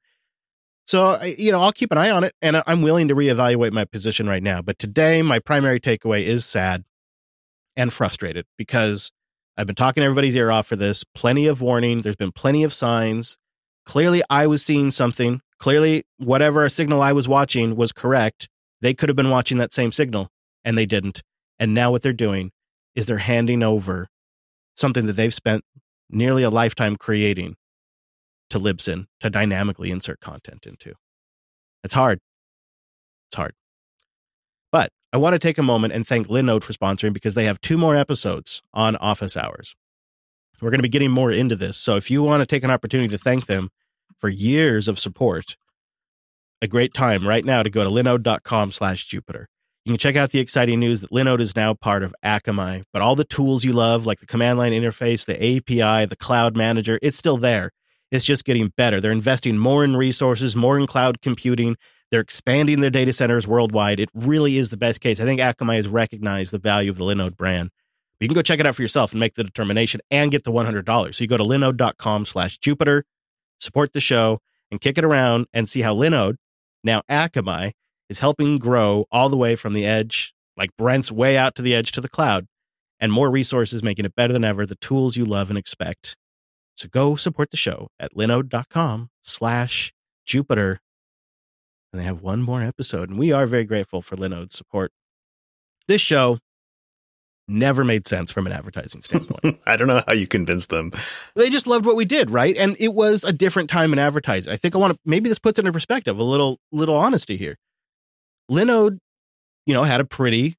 [0.88, 3.72] So, I, you know, I'll keep an eye on it and I'm willing to reevaluate
[3.72, 4.64] my position right now.
[4.64, 6.86] But today, my primary takeaway is sad
[7.78, 9.12] and frustrated because
[9.58, 11.04] I've been talking everybody's ear off for this.
[11.04, 12.00] Plenty of warning.
[12.00, 13.38] There's been plenty of signs.
[13.86, 15.42] Clearly, I was seeing something.
[15.60, 18.50] Clearly, whatever signal I was watching was correct.
[18.82, 20.28] They could have been watching that same signal
[20.64, 21.22] and they didn't.
[21.60, 22.52] And now what they're doing
[22.96, 24.08] is they're handing over
[24.76, 25.64] something that they've spent
[26.10, 27.56] nearly a lifetime creating
[28.50, 30.94] to Libsyn to dynamically insert content into.
[31.84, 32.20] It's hard.
[33.30, 33.54] It's hard.
[35.14, 37.78] I want to take a moment and thank Linode for sponsoring because they have two
[37.78, 39.76] more episodes on office hours.
[40.62, 41.78] We're going to be getting more into this.
[41.78, 43.70] So if you want to take an opportunity to thank them
[44.18, 45.56] for years of support,
[46.62, 49.48] a great time right now to go to linode.com slash Jupiter.
[49.86, 53.04] You can check out the exciting news that Linode is now part of Akamai, but
[53.04, 56.98] all the tools you love, like the command line interface, the API, the cloud manager,
[57.04, 57.70] it's still there.
[58.12, 59.00] It's just getting better.
[59.00, 61.76] They're investing more in resources, more in cloud computing.
[62.16, 64.00] They're expanding their data centers worldwide.
[64.00, 65.20] It really is the best case.
[65.20, 67.72] I think Akamai has recognized the value of the Linode brand.
[68.22, 70.52] You can go check it out for yourself and make the determination and get the
[70.54, 71.14] $100.
[71.14, 73.04] So you go to linode.com slash Jupiter,
[73.60, 74.40] support the show,
[74.72, 76.38] and kick it around and see how Linode,
[76.86, 77.72] now Akamai,
[78.08, 81.76] is helping grow all the way from the edge, like Brent's way out to the
[81.76, 82.48] edge to the cloud,
[82.98, 86.16] and more resources making it better than ever, the tools you love and expect.
[86.76, 89.92] So go support the show at linode.com slash
[90.26, 90.80] Jupiter.
[91.96, 93.10] And they have one more episode.
[93.10, 94.92] And we are very grateful for Linode's support.
[95.88, 96.40] This show
[97.48, 99.62] never made sense from an advertising standpoint.
[99.66, 100.92] I don't know how you convinced them.
[101.38, 102.58] They just loved what we did, right?
[102.58, 104.52] And it was a different time in advertising.
[104.52, 107.38] I think I want to maybe this puts it into perspective, a little little honesty
[107.38, 107.56] here.
[108.52, 108.98] Linode,
[109.66, 110.56] you know, had a pretty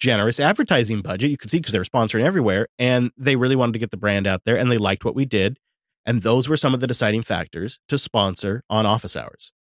[0.00, 1.30] generous advertising budget.
[1.30, 3.98] You could see because they were sponsoring everywhere and they really wanted to get the
[3.98, 5.58] brand out there and they liked what we did.
[6.06, 9.52] And those were some of the deciding factors to sponsor on office hours.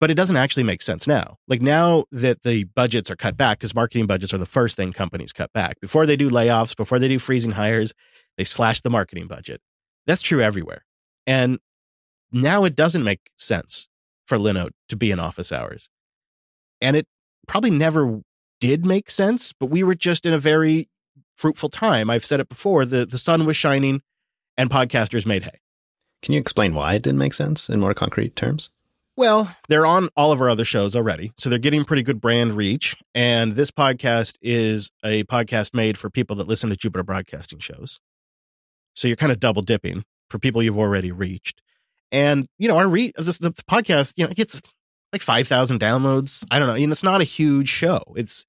[0.00, 1.38] But it doesn't actually make sense now.
[1.48, 4.92] Like now that the budgets are cut back, because marketing budgets are the first thing
[4.92, 5.80] companies cut back.
[5.80, 7.94] Before they do layoffs, before they do freezing hires,
[8.36, 9.60] they slash the marketing budget.
[10.06, 10.84] That's true everywhere.
[11.26, 11.58] And
[12.30, 13.88] now it doesn't make sense
[14.24, 15.88] for Linode to be in office hours
[16.80, 17.06] and it
[17.46, 18.20] probably never
[18.60, 20.88] did make sense, but we were just in a very
[21.36, 22.10] fruitful time.
[22.10, 24.02] I've said it before, the, the sun was shining
[24.56, 25.60] and podcasters made hay.
[26.22, 28.70] Can you explain why it didn't make sense in more concrete terms?
[29.18, 31.32] Well, they're on all of our other shows already.
[31.36, 32.94] So they're getting pretty good brand reach.
[33.16, 37.98] And this podcast is a podcast made for people that listen to Jupiter broadcasting shows.
[38.94, 41.60] So you're kind of double dipping for people you've already reached.
[42.12, 44.62] And, you know, our re this, the podcast, you know, it gets
[45.12, 46.46] like 5,000 downloads.
[46.48, 46.76] I don't know.
[46.76, 48.00] Know, it's not a huge show.
[48.14, 48.46] It's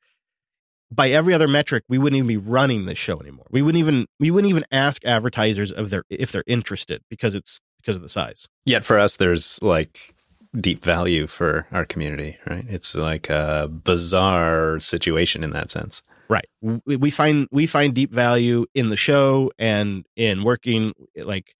[0.91, 3.47] by every other metric, we wouldn't even be running this show anymore.
[3.49, 7.59] We wouldn't even, we wouldn't even ask advertisers of their, if they're interested because it's,
[7.82, 8.47] because of the size.
[8.65, 10.13] Yet for us, there's like
[10.60, 12.66] deep value for our community, right?
[12.68, 16.02] It's like a bizarre situation in that sense.
[16.30, 16.45] Right.
[16.62, 21.56] We, find we find deep value in the show and in working like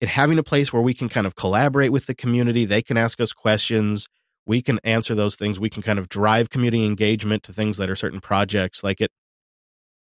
[0.00, 2.64] in having a place where we can kind of collaborate with the community.
[2.64, 4.06] They can ask us questions.
[4.46, 5.58] We can answer those things.
[5.58, 8.84] We can kind of drive community engagement to things that are certain projects.
[8.84, 9.10] Like it,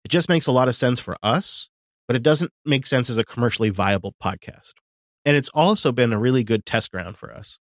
[0.04, 1.68] it just makes a lot of sense for us,
[2.06, 4.72] but it doesn't make sense as a commercially viable podcast.
[5.26, 7.58] And it's also been a really good test ground for us.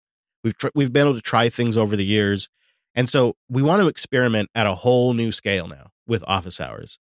[0.44, 2.50] We've tr- we've been able to try things over the years,
[2.96, 7.00] and so we want to experiment at a whole new scale now with Office Hours.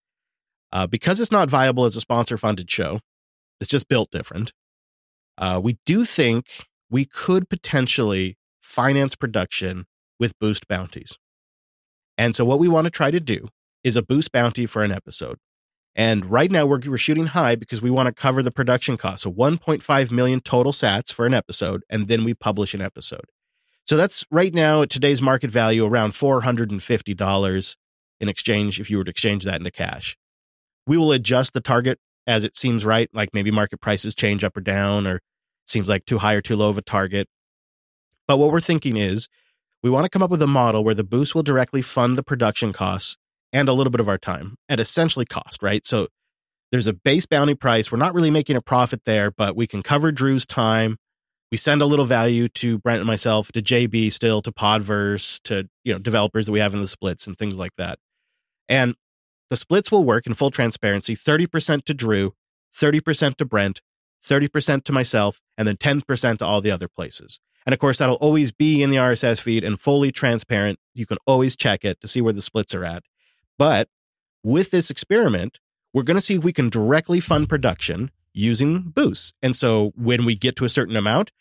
[0.71, 2.99] Uh, because it's not viable as a sponsor funded show,
[3.59, 4.53] it's just built different.
[5.37, 9.85] Uh, we do think we could potentially finance production
[10.19, 11.17] with boost bounties.
[12.17, 13.47] And so, what we want to try to do
[13.83, 15.37] is a boost bounty for an episode.
[15.99, 19.23] And right now, we're, we're shooting high because we want to cover the production cost.
[19.23, 23.25] So, 1.5 million total sats for an episode, and then we publish an episode.
[23.85, 27.75] So, that's right now at today's market value around $450
[28.21, 30.15] in exchange if you were to exchange that into cash.
[30.87, 34.55] We will adjust the target as it seems right, like maybe market prices change up
[34.55, 35.19] or down, or
[35.65, 37.27] seems like too high or too low of a target.
[38.25, 39.27] But what we're thinking is
[39.83, 42.23] we want to come up with a model where the boost will directly fund the
[42.23, 43.17] production costs
[43.53, 45.85] and a little bit of our time at essentially cost, right?
[45.85, 46.07] So
[46.71, 47.91] there's a base bounty price.
[47.91, 50.97] We're not really making a profit there, but we can cover Drew's time.
[51.51, 55.67] We send a little value to Brent and myself, to JB still, to Podverse, to
[55.83, 57.97] you know developers that we have in the splits and things like that.
[58.67, 58.93] And
[59.49, 62.33] the splits will work in full transparency 30% to Drew,
[62.75, 63.81] 30% to Brent,
[64.23, 67.39] 30% to myself, and then 10% to all the other places.
[67.65, 70.79] And of course, that'll always be in the RSS feed and fully transparent.
[70.93, 73.03] You can always check it to see where the splits are at.
[73.59, 73.89] But
[74.43, 75.59] with this experiment,
[75.93, 79.33] we're going to see if we can directly fund production using boosts.
[79.43, 81.31] And so when we get to a certain amount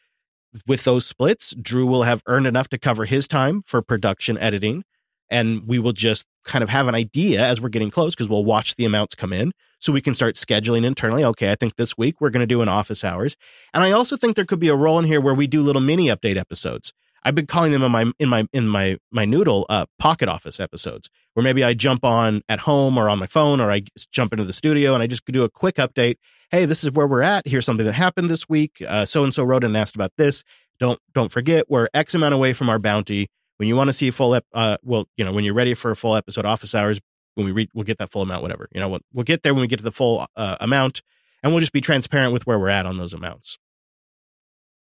[0.67, 4.85] with those splits, Drew will have earned enough to cover his time for production editing
[5.31, 8.45] and we will just kind of have an idea as we're getting close because we'll
[8.45, 11.99] watch the amounts come in so we can start scheduling internally okay i think this
[11.99, 13.37] week we're going to do an office hours
[13.75, 15.83] and i also think there could be a role in here where we do little
[15.83, 16.93] mini update episodes
[17.25, 20.61] i've been calling them in my in my in my my noodle uh, pocket office
[20.61, 24.33] episodes where maybe i jump on at home or on my phone or i jump
[24.33, 26.17] into the studio and i just do a quick update
[26.51, 29.45] hey this is where we're at here's something that happened this week so and so
[29.45, 30.45] wrote and asked about this
[30.79, 34.09] don't don't forget we're x amount away from our bounty when you want to see
[34.09, 36.75] a full, ep- uh, well, you know, when you're ready for a full episode office
[36.75, 37.01] hours,
[37.35, 38.69] when we read, we'll get that full amount, whatever.
[38.73, 41.03] You know, we'll, we'll get there when we get to the full uh, amount,
[41.43, 43.59] and we'll just be transparent with where we're at on those amounts.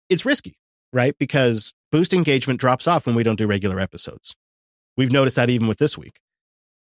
[0.10, 0.56] It's risky,
[0.94, 1.18] right?
[1.18, 4.36] Because boost engagement drops off when we don't do regular episodes.
[4.98, 6.20] We've noticed that even with this week,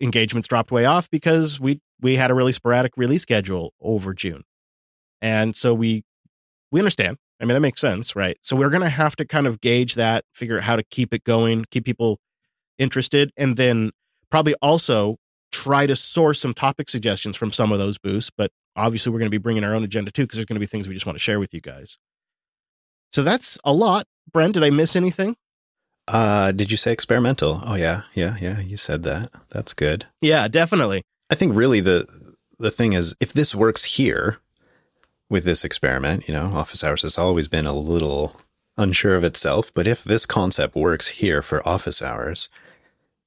[0.01, 4.43] engagements dropped way off because we we had a really sporadic release schedule over June,
[5.21, 6.03] and so we
[6.71, 8.39] we understand I mean, that makes sense, right?
[8.41, 11.13] So we're going to have to kind of gauge that, figure out how to keep
[11.13, 12.19] it going, keep people
[12.79, 13.91] interested, and then
[14.31, 15.17] probably also
[15.53, 18.31] try to source some topic suggestions from some of those boosts.
[18.37, 20.61] But obviously, we're going to be bringing our own agenda too, because there's going to
[20.61, 21.99] be things we just want to share with you guys.
[23.13, 24.07] So that's a lot.
[24.33, 25.37] Brent, did I miss anything?
[26.07, 27.61] Uh, did you say experimental?
[27.65, 28.61] Oh yeah, yeah, yeah.
[28.61, 29.31] You said that.
[29.51, 30.07] That's good.
[30.21, 31.03] Yeah, definitely.
[31.31, 32.07] I think really the
[32.59, 34.39] the thing is, if this works here,
[35.35, 36.29] with this experiment.
[36.29, 38.41] You know, office hours has always been a little
[38.77, 42.49] unsure of itself, but if this concept works here for office hours,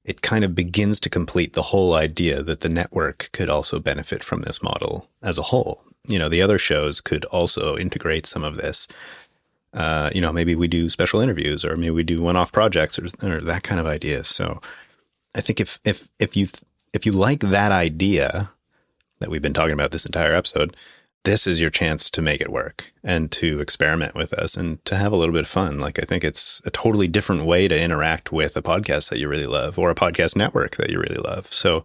[0.04, 4.22] it kind of begins to complete the whole idea that the network could also benefit
[4.22, 5.84] from this model as a whole.
[6.06, 8.88] You know, the other shows could also integrate some of this.
[9.74, 13.06] Uh, you know, maybe we do special interviews or maybe we do one-off projects or,
[13.22, 14.24] or that kind of idea.
[14.24, 14.60] So
[15.34, 16.46] I think if, if, if you,
[16.92, 18.50] if you like that idea
[19.20, 20.74] that we've been talking about this entire episode,
[21.24, 24.96] this is your chance to make it work and to experiment with us and to
[24.96, 25.78] have a little bit of fun.
[25.78, 29.28] Like, I think it's a totally different way to interact with a podcast that you
[29.28, 31.52] really love or a podcast network that you really love.
[31.52, 31.84] So,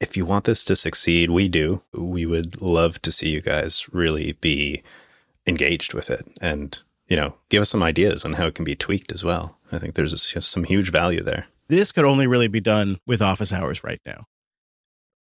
[0.00, 1.82] if you want this to succeed, we do.
[1.92, 4.82] We would love to see you guys really be
[5.46, 8.74] engaged with it and, you know, give us some ideas on how it can be
[8.74, 9.58] tweaked as well.
[9.72, 11.46] I think there's just some huge value there.
[11.68, 14.26] This could only really be done with office hours right now.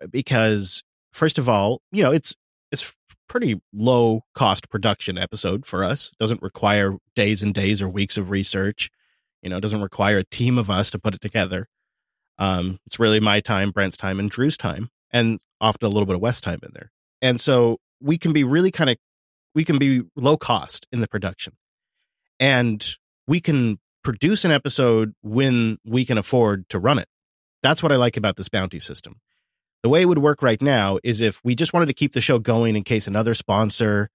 [0.10, 2.36] Because first of all, you know, it's
[2.72, 2.96] it's
[3.28, 6.12] pretty low cost production episode for us.
[6.20, 8.90] Doesn't require days and days or weeks of research.
[9.42, 11.68] You know, doesn't require a team of us to put it together.
[12.38, 16.16] Um, it's really my time, Brent's time, and Drew's time, and often a little bit
[16.16, 16.92] of West time in there.
[17.22, 18.98] And so we can be really kind of
[19.56, 21.54] we can be low cost in the production.
[22.40, 22.96] and
[23.28, 27.08] we can produce an episode when we can afford to run it.
[27.62, 29.20] That's what I like about this bounty system.
[29.84, 32.22] The way it would work right now is if we just wanted to keep the
[32.22, 34.10] show going in case another sponsor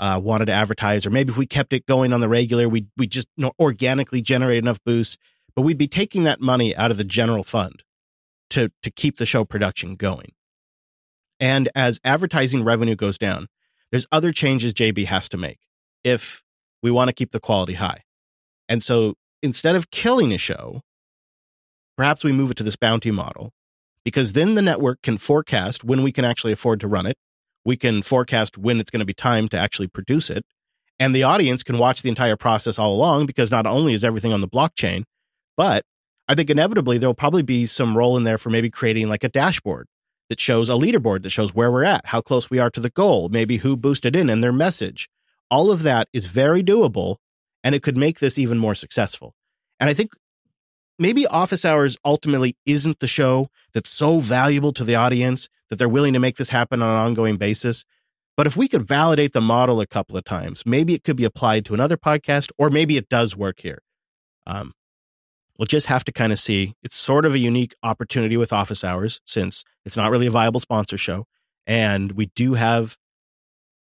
[0.00, 2.86] uh, wanted to advertise, or maybe if we kept it going on the regular, we
[2.96, 5.16] we just you know, organically generate enough boosts,
[5.56, 7.82] but we'd be taking that money out of the general fund
[8.50, 10.32] to to keep the show production going.
[11.40, 13.48] And as advertising revenue goes down,
[13.90, 15.58] there's other changes JB has to make
[16.04, 16.42] if
[16.82, 18.02] we want to keep the quality high.
[18.68, 20.82] And so instead of killing a show,
[21.96, 23.52] perhaps we move it to this bounty model
[24.04, 27.16] because then the network can forecast when we can actually afford to run it.
[27.64, 30.44] We can forecast when it's going to be time to actually produce it.
[31.00, 34.32] And the audience can watch the entire process all along because not only is everything
[34.32, 35.04] on the blockchain,
[35.56, 35.84] but
[36.28, 39.28] I think inevitably there'll probably be some role in there for maybe creating like a
[39.28, 39.86] dashboard
[40.28, 42.90] that shows a leaderboard that shows where we're at, how close we are to the
[42.90, 45.08] goal, maybe who boosted in and their message.
[45.50, 47.16] All of that is very doable
[47.64, 49.34] and it could make this even more successful.
[49.80, 50.12] And I think
[50.98, 55.88] maybe office hours ultimately isn't the show that's so valuable to the audience that they're
[55.88, 57.84] willing to make this happen on an ongoing basis.
[58.36, 61.24] But if we could validate the model a couple of times, maybe it could be
[61.24, 63.82] applied to another podcast, or maybe it does work here.
[64.46, 64.72] Um,
[65.58, 66.74] we'll just have to kind of see.
[66.82, 70.60] It's sort of a unique opportunity with office hours since it's not really a viable
[70.60, 71.26] sponsor show.
[71.66, 72.96] And we do have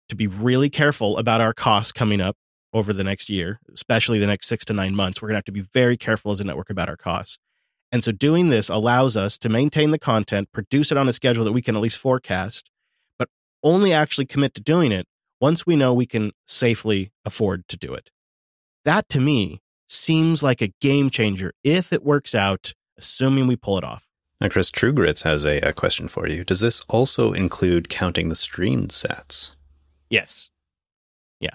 [0.08, 2.36] to be really careful about our costs coming up
[2.72, 5.20] over the next year, especially the next six to nine months.
[5.20, 7.38] We're going to have to be very careful as a network about our costs.
[7.92, 11.44] And so doing this allows us to maintain the content, produce it on a schedule
[11.44, 12.68] that we can at least forecast,
[13.18, 13.28] but
[13.62, 15.06] only actually commit to doing it
[15.40, 18.10] once we know we can safely afford to do it.
[18.84, 23.78] That to me seems like a game changer if it works out, assuming we pull
[23.78, 24.10] it off.
[24.40, 26.44] Now, Chris True Grits has a, a question for you.
[26.44, 29.56] Does this also include counting the streamed sats?
[30.10, 30.50] Yes.
[31.40, 31.54] Yeah.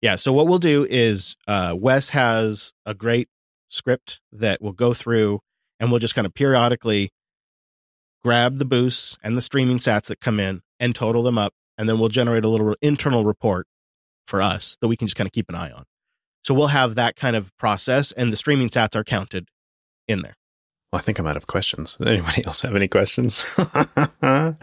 [0.00, 0.16] Yeah.
[0.16, 3.28] So what we'll do is uh, Wes has a great
[3.68, 5.40] script that we'll go through
[5.78, 7.10] and we'll just kind of periodically
[8.24, 11.52] grab the boosts and the streaming sats that come in and total them up.
[11.76, 13.66] And then we'll generate a little internal report
[14.26, 15.84] for us that we can just kind of keep an eye on.
[16.42, 19.48] So we'll have that kind of process and the streaming stats are counted
[20.08, 20.34] in there.
[20.92, 21.96] Well, I think I'm out of questions.
[21.96, 23.58] Does anybody else have any questions?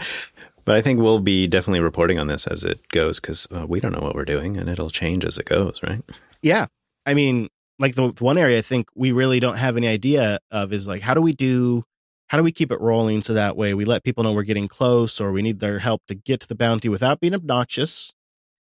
[0.69, 3.79] But I think we'll be definitely reporting on this as it goes because uh, we
[3.79, 6.03] don't know what we're doing and it'll change as it goes, right?
[6.43, 6.67] Yeah.
[7.07, 7.49] I mean,
[7.79, 11.01] like the one area I think we really don't have any idea of is like,
[11.01, 11.81] how do we do,
[12.27, 14.67] how do we keep it rolling so that way we let people know we're getting
[14.67, 18.13] close or we need their help to get to the bounty without being obnoxious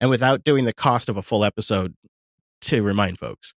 [0.02, 1.96] and without doing the cost of a full episode
[2.64, 3.54] to remind folks?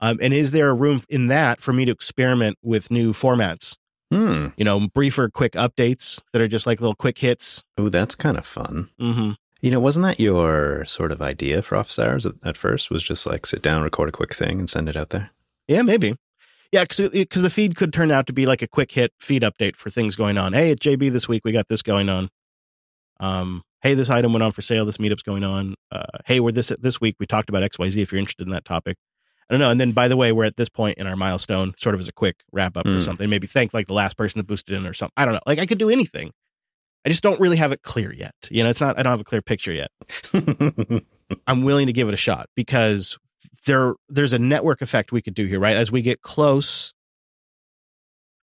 [0.00, 3.76] Um, and is there a room in that for me to experiment with new formats
[4.12, 4.48] Hmm.
[4.56, 7.62] you know, briefer, quick updates that are just like little quick hits.
[7.78, 8.90] Oh, that's kind of fun.
[9.00, 9.32] Mm-hmm.
[9.60, 12.90] You know, wasn't that your sort of idea for office hours at, at first?
[12.90, 15.30] Was just like sit down, record a quick thing, and send it out there.
[15.68, 16.16] Yeah, maybe.
[16.72, 19.76] Yeah, because the feed could turn out to be like a quick hit feed update
[19.76, 20.54] for things going on.
[20.54, 22.30] Hey, at JB this week we got this going on.
[23.20, 24.84] Um, hey, this item went on for sale.
[24.84, 25.74] This meetup's going on.
[25.90, 28.02] Uh, hey, we're this this week we talked about X Y Z.
[28.02, 28.96] If you're interested in that topic,
[29.48, 29.70] I don't know.
[29.70, 32.08] And then, by the way, we're at this point in our milestone, sort of as
[32.08, 32.90] a quick wrap up mm.
[32.90, 33.00] or hmm.
[33.00, 33.28] something.
[33.28, 35.14] Maybe thank like the last person that boosted in or something.
[35.16, 35.40] I don't know.
[35.46, 36.30] Like I could do anything.
[37.04, 38.34] I just don't really have it clear yet.
[38.50, 38.98] You know, it's not.
[38.98, 39.90] I don't have a clear picture yet.
[41.46, 43.18] I'm willing to give it a shot because
[43.66, 45.76] there there's a network effect we could do here, right?
[45.76, 46.92] As we get close,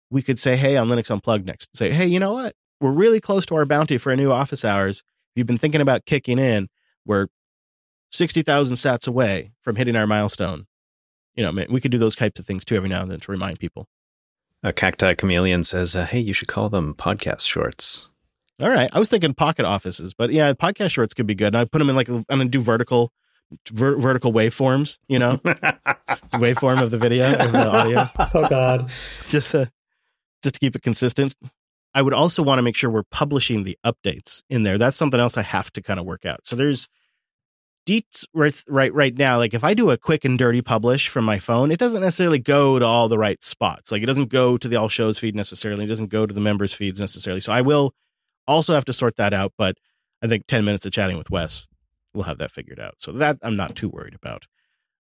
[0.09, 2.53] we could say, "Hey, on Linux Unplugged next." Say, "Hey, you know what?
[2.79, 5.03] We're really close to our bounty for a new office hours.
[5.35, 6.69] If you've been thinking about kicking in,
[7.05, 7.27] we're
[8.11, 10.67] sixty thousand sats away from hitting our milestone
[11.35, 13.31] you know, we could do those types of things too every now and then to
[13.31, 13.87] remind people.
[14.63, 18.09] A cacti chameleon says, uh, "Hey, you should call them podcast shorts."
[18.61, 21.47] All right, I was thinking pocket offices, but yeah, podcast shorts could be good.
[21.47, 23.11] And I put them in like I'm gonna do vertical,
[23.71, 24.97] ver- vertical waveforms.
[25.07, 25.31] You know,
[26.33, 28.05] waveform of the video of the audio.
[28.33, 28.89] Oh God,
[29.27, 29.65] just uh,
[30.41, 31.35] just to keep it consistent.
[31.95, 34.77] I would also want to make sure we're publishing the updates in there.
[34.77, 36.45] That's something else I have to kind of work out.
[36.45, 36.89] So there's
[37.87, 41.23] deets right, right right now like if i do a quick and dirty publish from
[41.23, 43.91] my phone it doesn't necessarily go to all the right spots.
[43.91, 45.85] Like it doesn't go to the all shows feed necessarily.
[45.85, 47.41] It doesn't go to the members feeds necessarily.
[47.41, 47.93] So i will
[48.47, 49.77] also have to sort that out but
[50.21, 51.67] i think 10 minutes of chatting with wes
[52.13, 52.95] we'll have that figured out.
[52.97, 54.47] So that i'm not too worried about.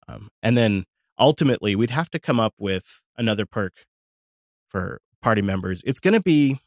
[0.10, 0.84] Um, and then
[1.18, 3.86] ultimately we'd have to come up with another perk
[4.68, 5.82] for party members.
[5.86, 6.60] It's going to be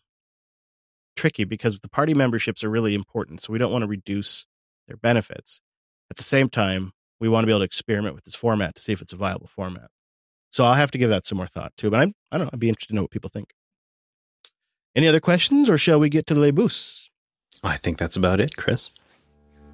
[1.16, 4.46] tricky because the party memberships are really important so we don't want to reduce
[4.86, 5.60] their benefits
[6.10, 8.82] at the same time, we want to be able to experiment with this format to
[8.82, 9.90] see if it's a viable format.
[10.52, 11.90] So I'll have to give that some more thought too.
[11.90, 12.50] But I'm, I don't know.
[12.52, 13.52] I'd be interested to know what people think.
[14.94, 17.10] Any other questions, or shall we get to the boosts?
[17.62, 18.92] I think that's about it, Chris.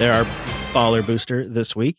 [0.00, 0.24] There are our
[0.72, 1.98] baller booster this week.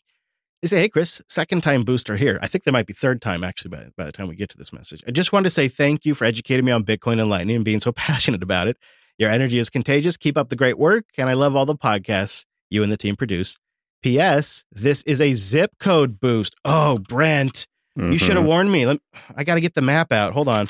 [0.60, 2.36] They say, hey, Chris, second time booster here.
[2.42, 4.58] I think there might be third time actually by, by the time we get to
[4.58, 5.02] this message.
[5.06, 7.64] I just wanted to say thank you for educating me on Bitcoin and Lightning and
[7.64, 8.76] being so passionate about it.
[9.18, 10.16] Your energy is contagious.
[10.16, 11.04] Keep up the great work.
[11.16, 13.56] And I love all the podcasts you and the team produce.
[14.02, 14.64] P.S.
[14.72, 16.56] This is a zip code boost.
[16.64, 18.48] Oh, Brent, you should have Mhm.
[18.48, 18.84] warned me.
[18.84, 18.98] Let,
[19.36, 20.32] I got to get the map out.
[20.32, 20.68] Hold on.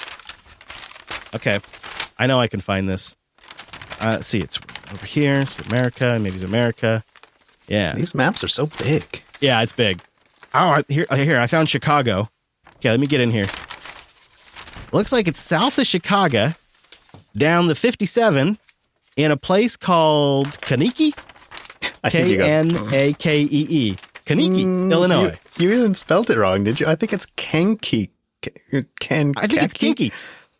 [1.34, 1.60] Okay.
[2.18, 3.16] I know I can find this.
[4.00, 4.58] Uh, see, it's
[4.92, 5.38] over here.
[5.40, 6.18] It's America.
[6.20, 7.02] Maybe it's America.
[7.68, 7.94] Yeah.
[7.94, 9.22] These maps are so big.
[9.40, 10.00] Yeah, it's big.
[10.54, 12.28] Oh, I- here, here, I found Chicago.
[12.76, 13.46] Okay, let me get in here.
[14.92, 16.48] Looks like it's south of Chicago,
[17.36, 18.58] down the 57,
[19.16, 21.14] in a place called Kaniki.
[22.04, 23.96] I think you K got- N A K E E.
[24.26, 25.36] Kaniki, Mm, Illinois.
[25.58, 26.86] You, you even spelled it wrong, did you?
[26.86, 28.10] I think it's Kenki.
[29.00, 29.32] Ken.
[29.36, 29.78] I think it's Kenki?
[29.96, 30.12] Kinky.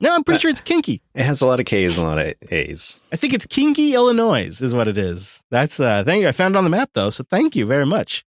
[0.03, 1.01] No, I'm pretty sure it's Kinky.
[1.15, 3.01] It has a lot of K's and a lot of A's.
[3.13, 5.45] I think it's Kinky, Illinois, is what it is.
[5.51, 6.29] That's uh thank you.
[6.29, 8.25] I found it on the map though, so thank you very much.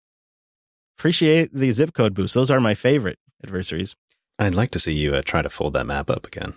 [0.96, 2.34] Appreciate the zip code boost.
[2.34, 3.96] Those are my favorite adversaries.
[4.38, 6.54] I'd like to see you uh, try to fold that map up again.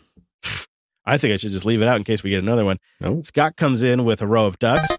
[1.05, 2.77] I think I should just leave it out in case we get another one.
[2.99, 3.21] No.
[3.23, 4.89] Scott comes in with a row of ducks.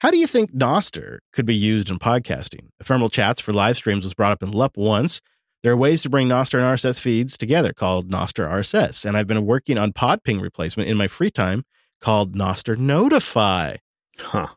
[0.00, 2.68] How do you think Nostr could be used in podcasting?
[2.78, 5.20] Ephemeral chats for live streams was brought up in LUP once.
[5.62, 9.26] There are ways to bring Nostr and RSS feeds together called Nostr RSS, and I've
[9.26, 11.64] been working on Podping replacement in my free time
[12.00, 13.76] called Nostr Notify.
[14.18, 14.48] Huh.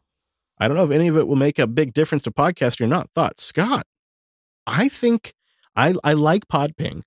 [0.59, 2.87] I don't know if any of it will make a big difference to podcasting or
[2.87, 3.09] not.
[3.15, 3.87] Thoughts, Scott?
[4.67, 5.33] I think
[5.75, 7.01] I I like Podping,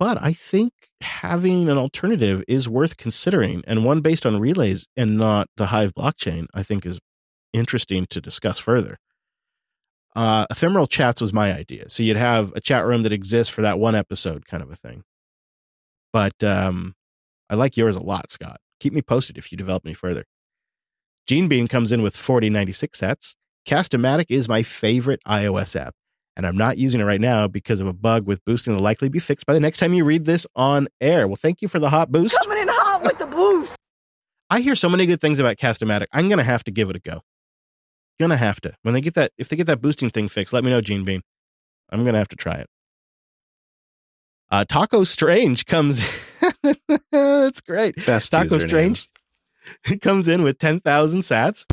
[0.00, 5.16] but I think having an alternative is worth considering, and one based on relays and
[5.16, 6.46] not the Hive blockchain.
[6.52, 6.98] I think is
[7.52, 8.98] interesting to discuss further.
[10.14, 13.62] Uh, ephemeral chats was my idea, so you'd have a chat room that exists for
[13.62, 15.02] that one episode, kind of a thing.
[16.12, 16.94] But um,
[17.50, 18.60] I like yours a lot, Scott.
[18.78, 20.24] Keep me posted if you develop any further.
[21.26, 23.36] Gene Bean comes in with 4096 sets.
[23.66, 25.94] Castamatic is my favorite iOS app,
[26.36, 29.08] and I'm not using it right now because of a bug with boosting will likely
[29.08, 31.26] be fixed by the next time you read this on air.
[31.26, 32.38] Well, thank you for the hot boost.
[32.42, 33.76] Coming in hot with the boost.
[34.50, 36.06] I hear so many good things about Castamatic.
[36.12, 37.22] I'm gonna have to give it a go.
[38.20, 38.74] Gonna have to.
[38.82, 41.04] When they get that, if they get that boosting thing fixed, let me know, Gene
[41.04, 41.22] Bean.
[41.90, 42.68] I'm gonna have to try it.
[44.50, 46.40] Uh, Taco Strange comes.
[47.12, 47.96] That's great.
[48.06, 49.06] Best Taco usernames.
[49.82, 51.64] Strange comes in with 10,000 sats.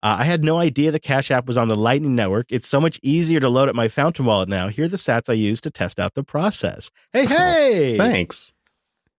[0.00, 2.46] Uh, I had no idea the Cash App was on the Lightning Network.
[2.50, 4.68] It's so much easier to load up my Fountain wallet now.
[4.68, 6.90] Here are the sats I use to test out the process.
[7.12, 7.96] Hey, hey!
[7.96, 8.52] Thanks.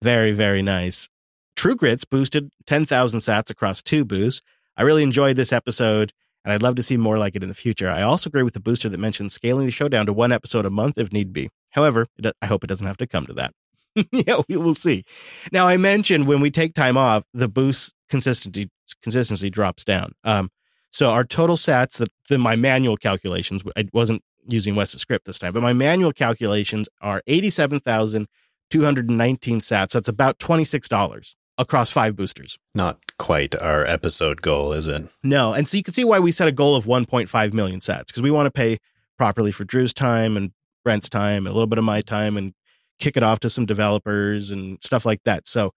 [0.01, 1.09] Very, very nice.
[1.57, 4.41] True Grits boosted 10,000 sats across two boosts.
[4.77, 6.13] I really enjoyed this episode,
[6.49, 7.91] and I'd love to see more like it in the future.
[7.91, 10.65] I also agree with the booster that mentioned scaling the show down to one episode
[10.65, 11.51] a month if need be.
[11.73, 13.53] However, it, I hope it doesn't have to come to that.
[14.11, 15.03] yeah, we will see.
[15.51, 18.71] Now, I mentioned when we take time off, the boost consistency
[19.03, 20.13] consistency drops down.
[20.23, 20.49] Um,
[20.89, 25.37] so our total sats, the, the my manual calculations, I wasn't using Wes's script this
[25.37, 28.27] time, but my manual calculations are eighty-seven thousand
[28.71, 29.91] two hundred and nineteen sats.
[29.91, 32.57] That's about twenty-six dollars across five boosters.
[32.74, 35.03] Not quite our episode goal, is it?
[35.24, 38.07] No, and so you can see why we set a goal of 1.5 million sats
[38.07, 38.78] because we want to pay
[39.18, 40.51] properly for Drew's time and
[40.84, 42.53] Brent's time and a little bit of my time and
[42.97, 45.47] kick it off to some developers and stuff like that.
[45.47, 45.72] So,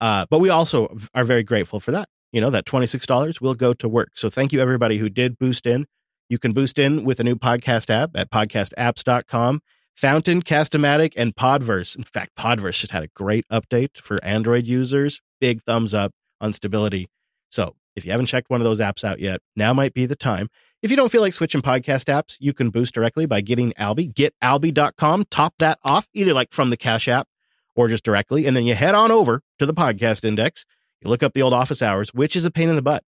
[0.00, 2.08] uh, but we also are very grateful for that.
[2.32, 4.12] You know, that $26 will go to work.
[4.14, 5.86] So thank you everybody who did boost in.
[6.28, 9.60] You can boost in with a new podcast app at podcastapps.com.
[9.98, 11.96] Fountain, Castamatic, and Podverse.
[11.96, 15.20] In fact, Podverse just had a great update for Android users.
[15.40, 17.08] Big thumbs up on stability.
[17.50, 20.14] So if you haven't checked one of those apps out yet, now might be the
[20.14, 20.50] time.
[20.84, 24.10] If you don't feel like switching podcast apps, you can boost directly by getting Alby.
[24.10, 27.26] GetAlby.com, top that off, either like from the Cash app
[27.74, 28.46] or just directly.
[28.46, 30.64] And then you head on over to the podcast index.
[31.02, 33.02] You look up the old office hours, which is a pain in the butt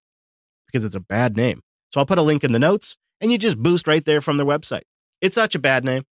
[0.66, 1.60] because it's a bad name.
[1.94, 4.38] So I'll put a link in the notes and you just boost right there from
[4.38, 4.82] their website.
[5.20, 6.02] It's such a bad name.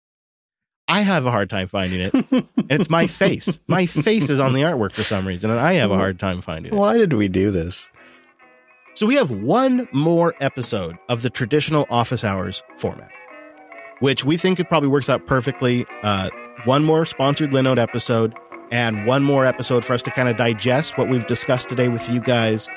[0.88, 2.14] I have a hard time finding it.
[2.14, 3.60] And it's my face.
[3.68, 6.40] My face is on the artwork for some reason, and I have a hard time
[6.40, 6.76] finding it.
[6.76, 7.90] Why did we do this?
[8.94, 13.10] So we have one more episode of the traditional office hours format,
[14.00, 15.86] which we think it probably works out perfectly.
[16.02, 16.30] Uh,
[16.64, 18.34] one more sponsored Linode episode
[18.72, 22.08] and one more episode for us to kind of digest what we've discussed today with
[22.10, 22.68] you guys.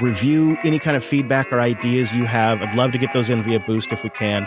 [0.00, 2.60] Review any kind of feedback or ideas you have.
[2.60, 4.46] I'd love to get those in via Boost if we can.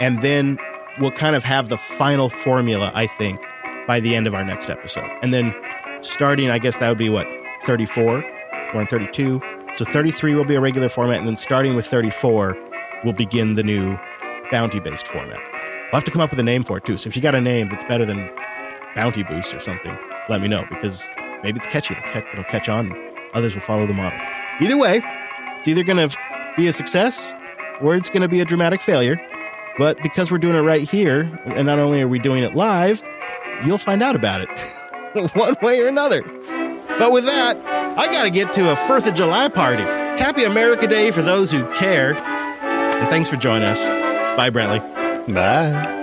[0.00, 0.58] And then
[1.00, 3.40] we'll kind of have the final formula, I think,
[3.86, 5.10] by the end of our next episode.
[5.22, 5.54] And then
[6.02, 7.26] starting, I guess that would be what,
[7.64, 8.24] 34?
[8.72, 9.40] We're on 32.
[9.74, 12.56] So 33 will be a regular format, and then starting with 34,
[13.04, 13.96] we'll begin the new
[14.50, 15.38] bounty based format.
[15.38, 16.98] We'll have to come up with a name for it too.
[16.98, 18.30] So if you got a name that's better than
[18.94, 19.96] Bounty Boost or something,
[20.28, 21.10] let me know because
[21.42, 21.94] maybe it's catchy.
[21.94, 22.92] It'll catch, it'll catch on.
[23.34, 24.18] Others will follow the model.
[24.60, 25.00] Either way,
[25.58, 26.16] it's either going to
[26.56, 27.34] be a success
[27.80, 29.20] or it's going to be a dramatic failure.
[29.80, 33.02] But because we're doing it right here, and not only are we doing it live,
[33.64, 34.50] you'll find out about it
[35.34, 36.22] one way or another.
[36.22, 37.56] But with that,
[37.96, 39.84] I got to get to a 4th of July party.
[40.22, 42.14] Happy America Day for those who care.
[42.14, 43.88] And thanks for joining us.
[44.36, 44.80] Bye, Brantley.
[45.34, 45.99] Bye.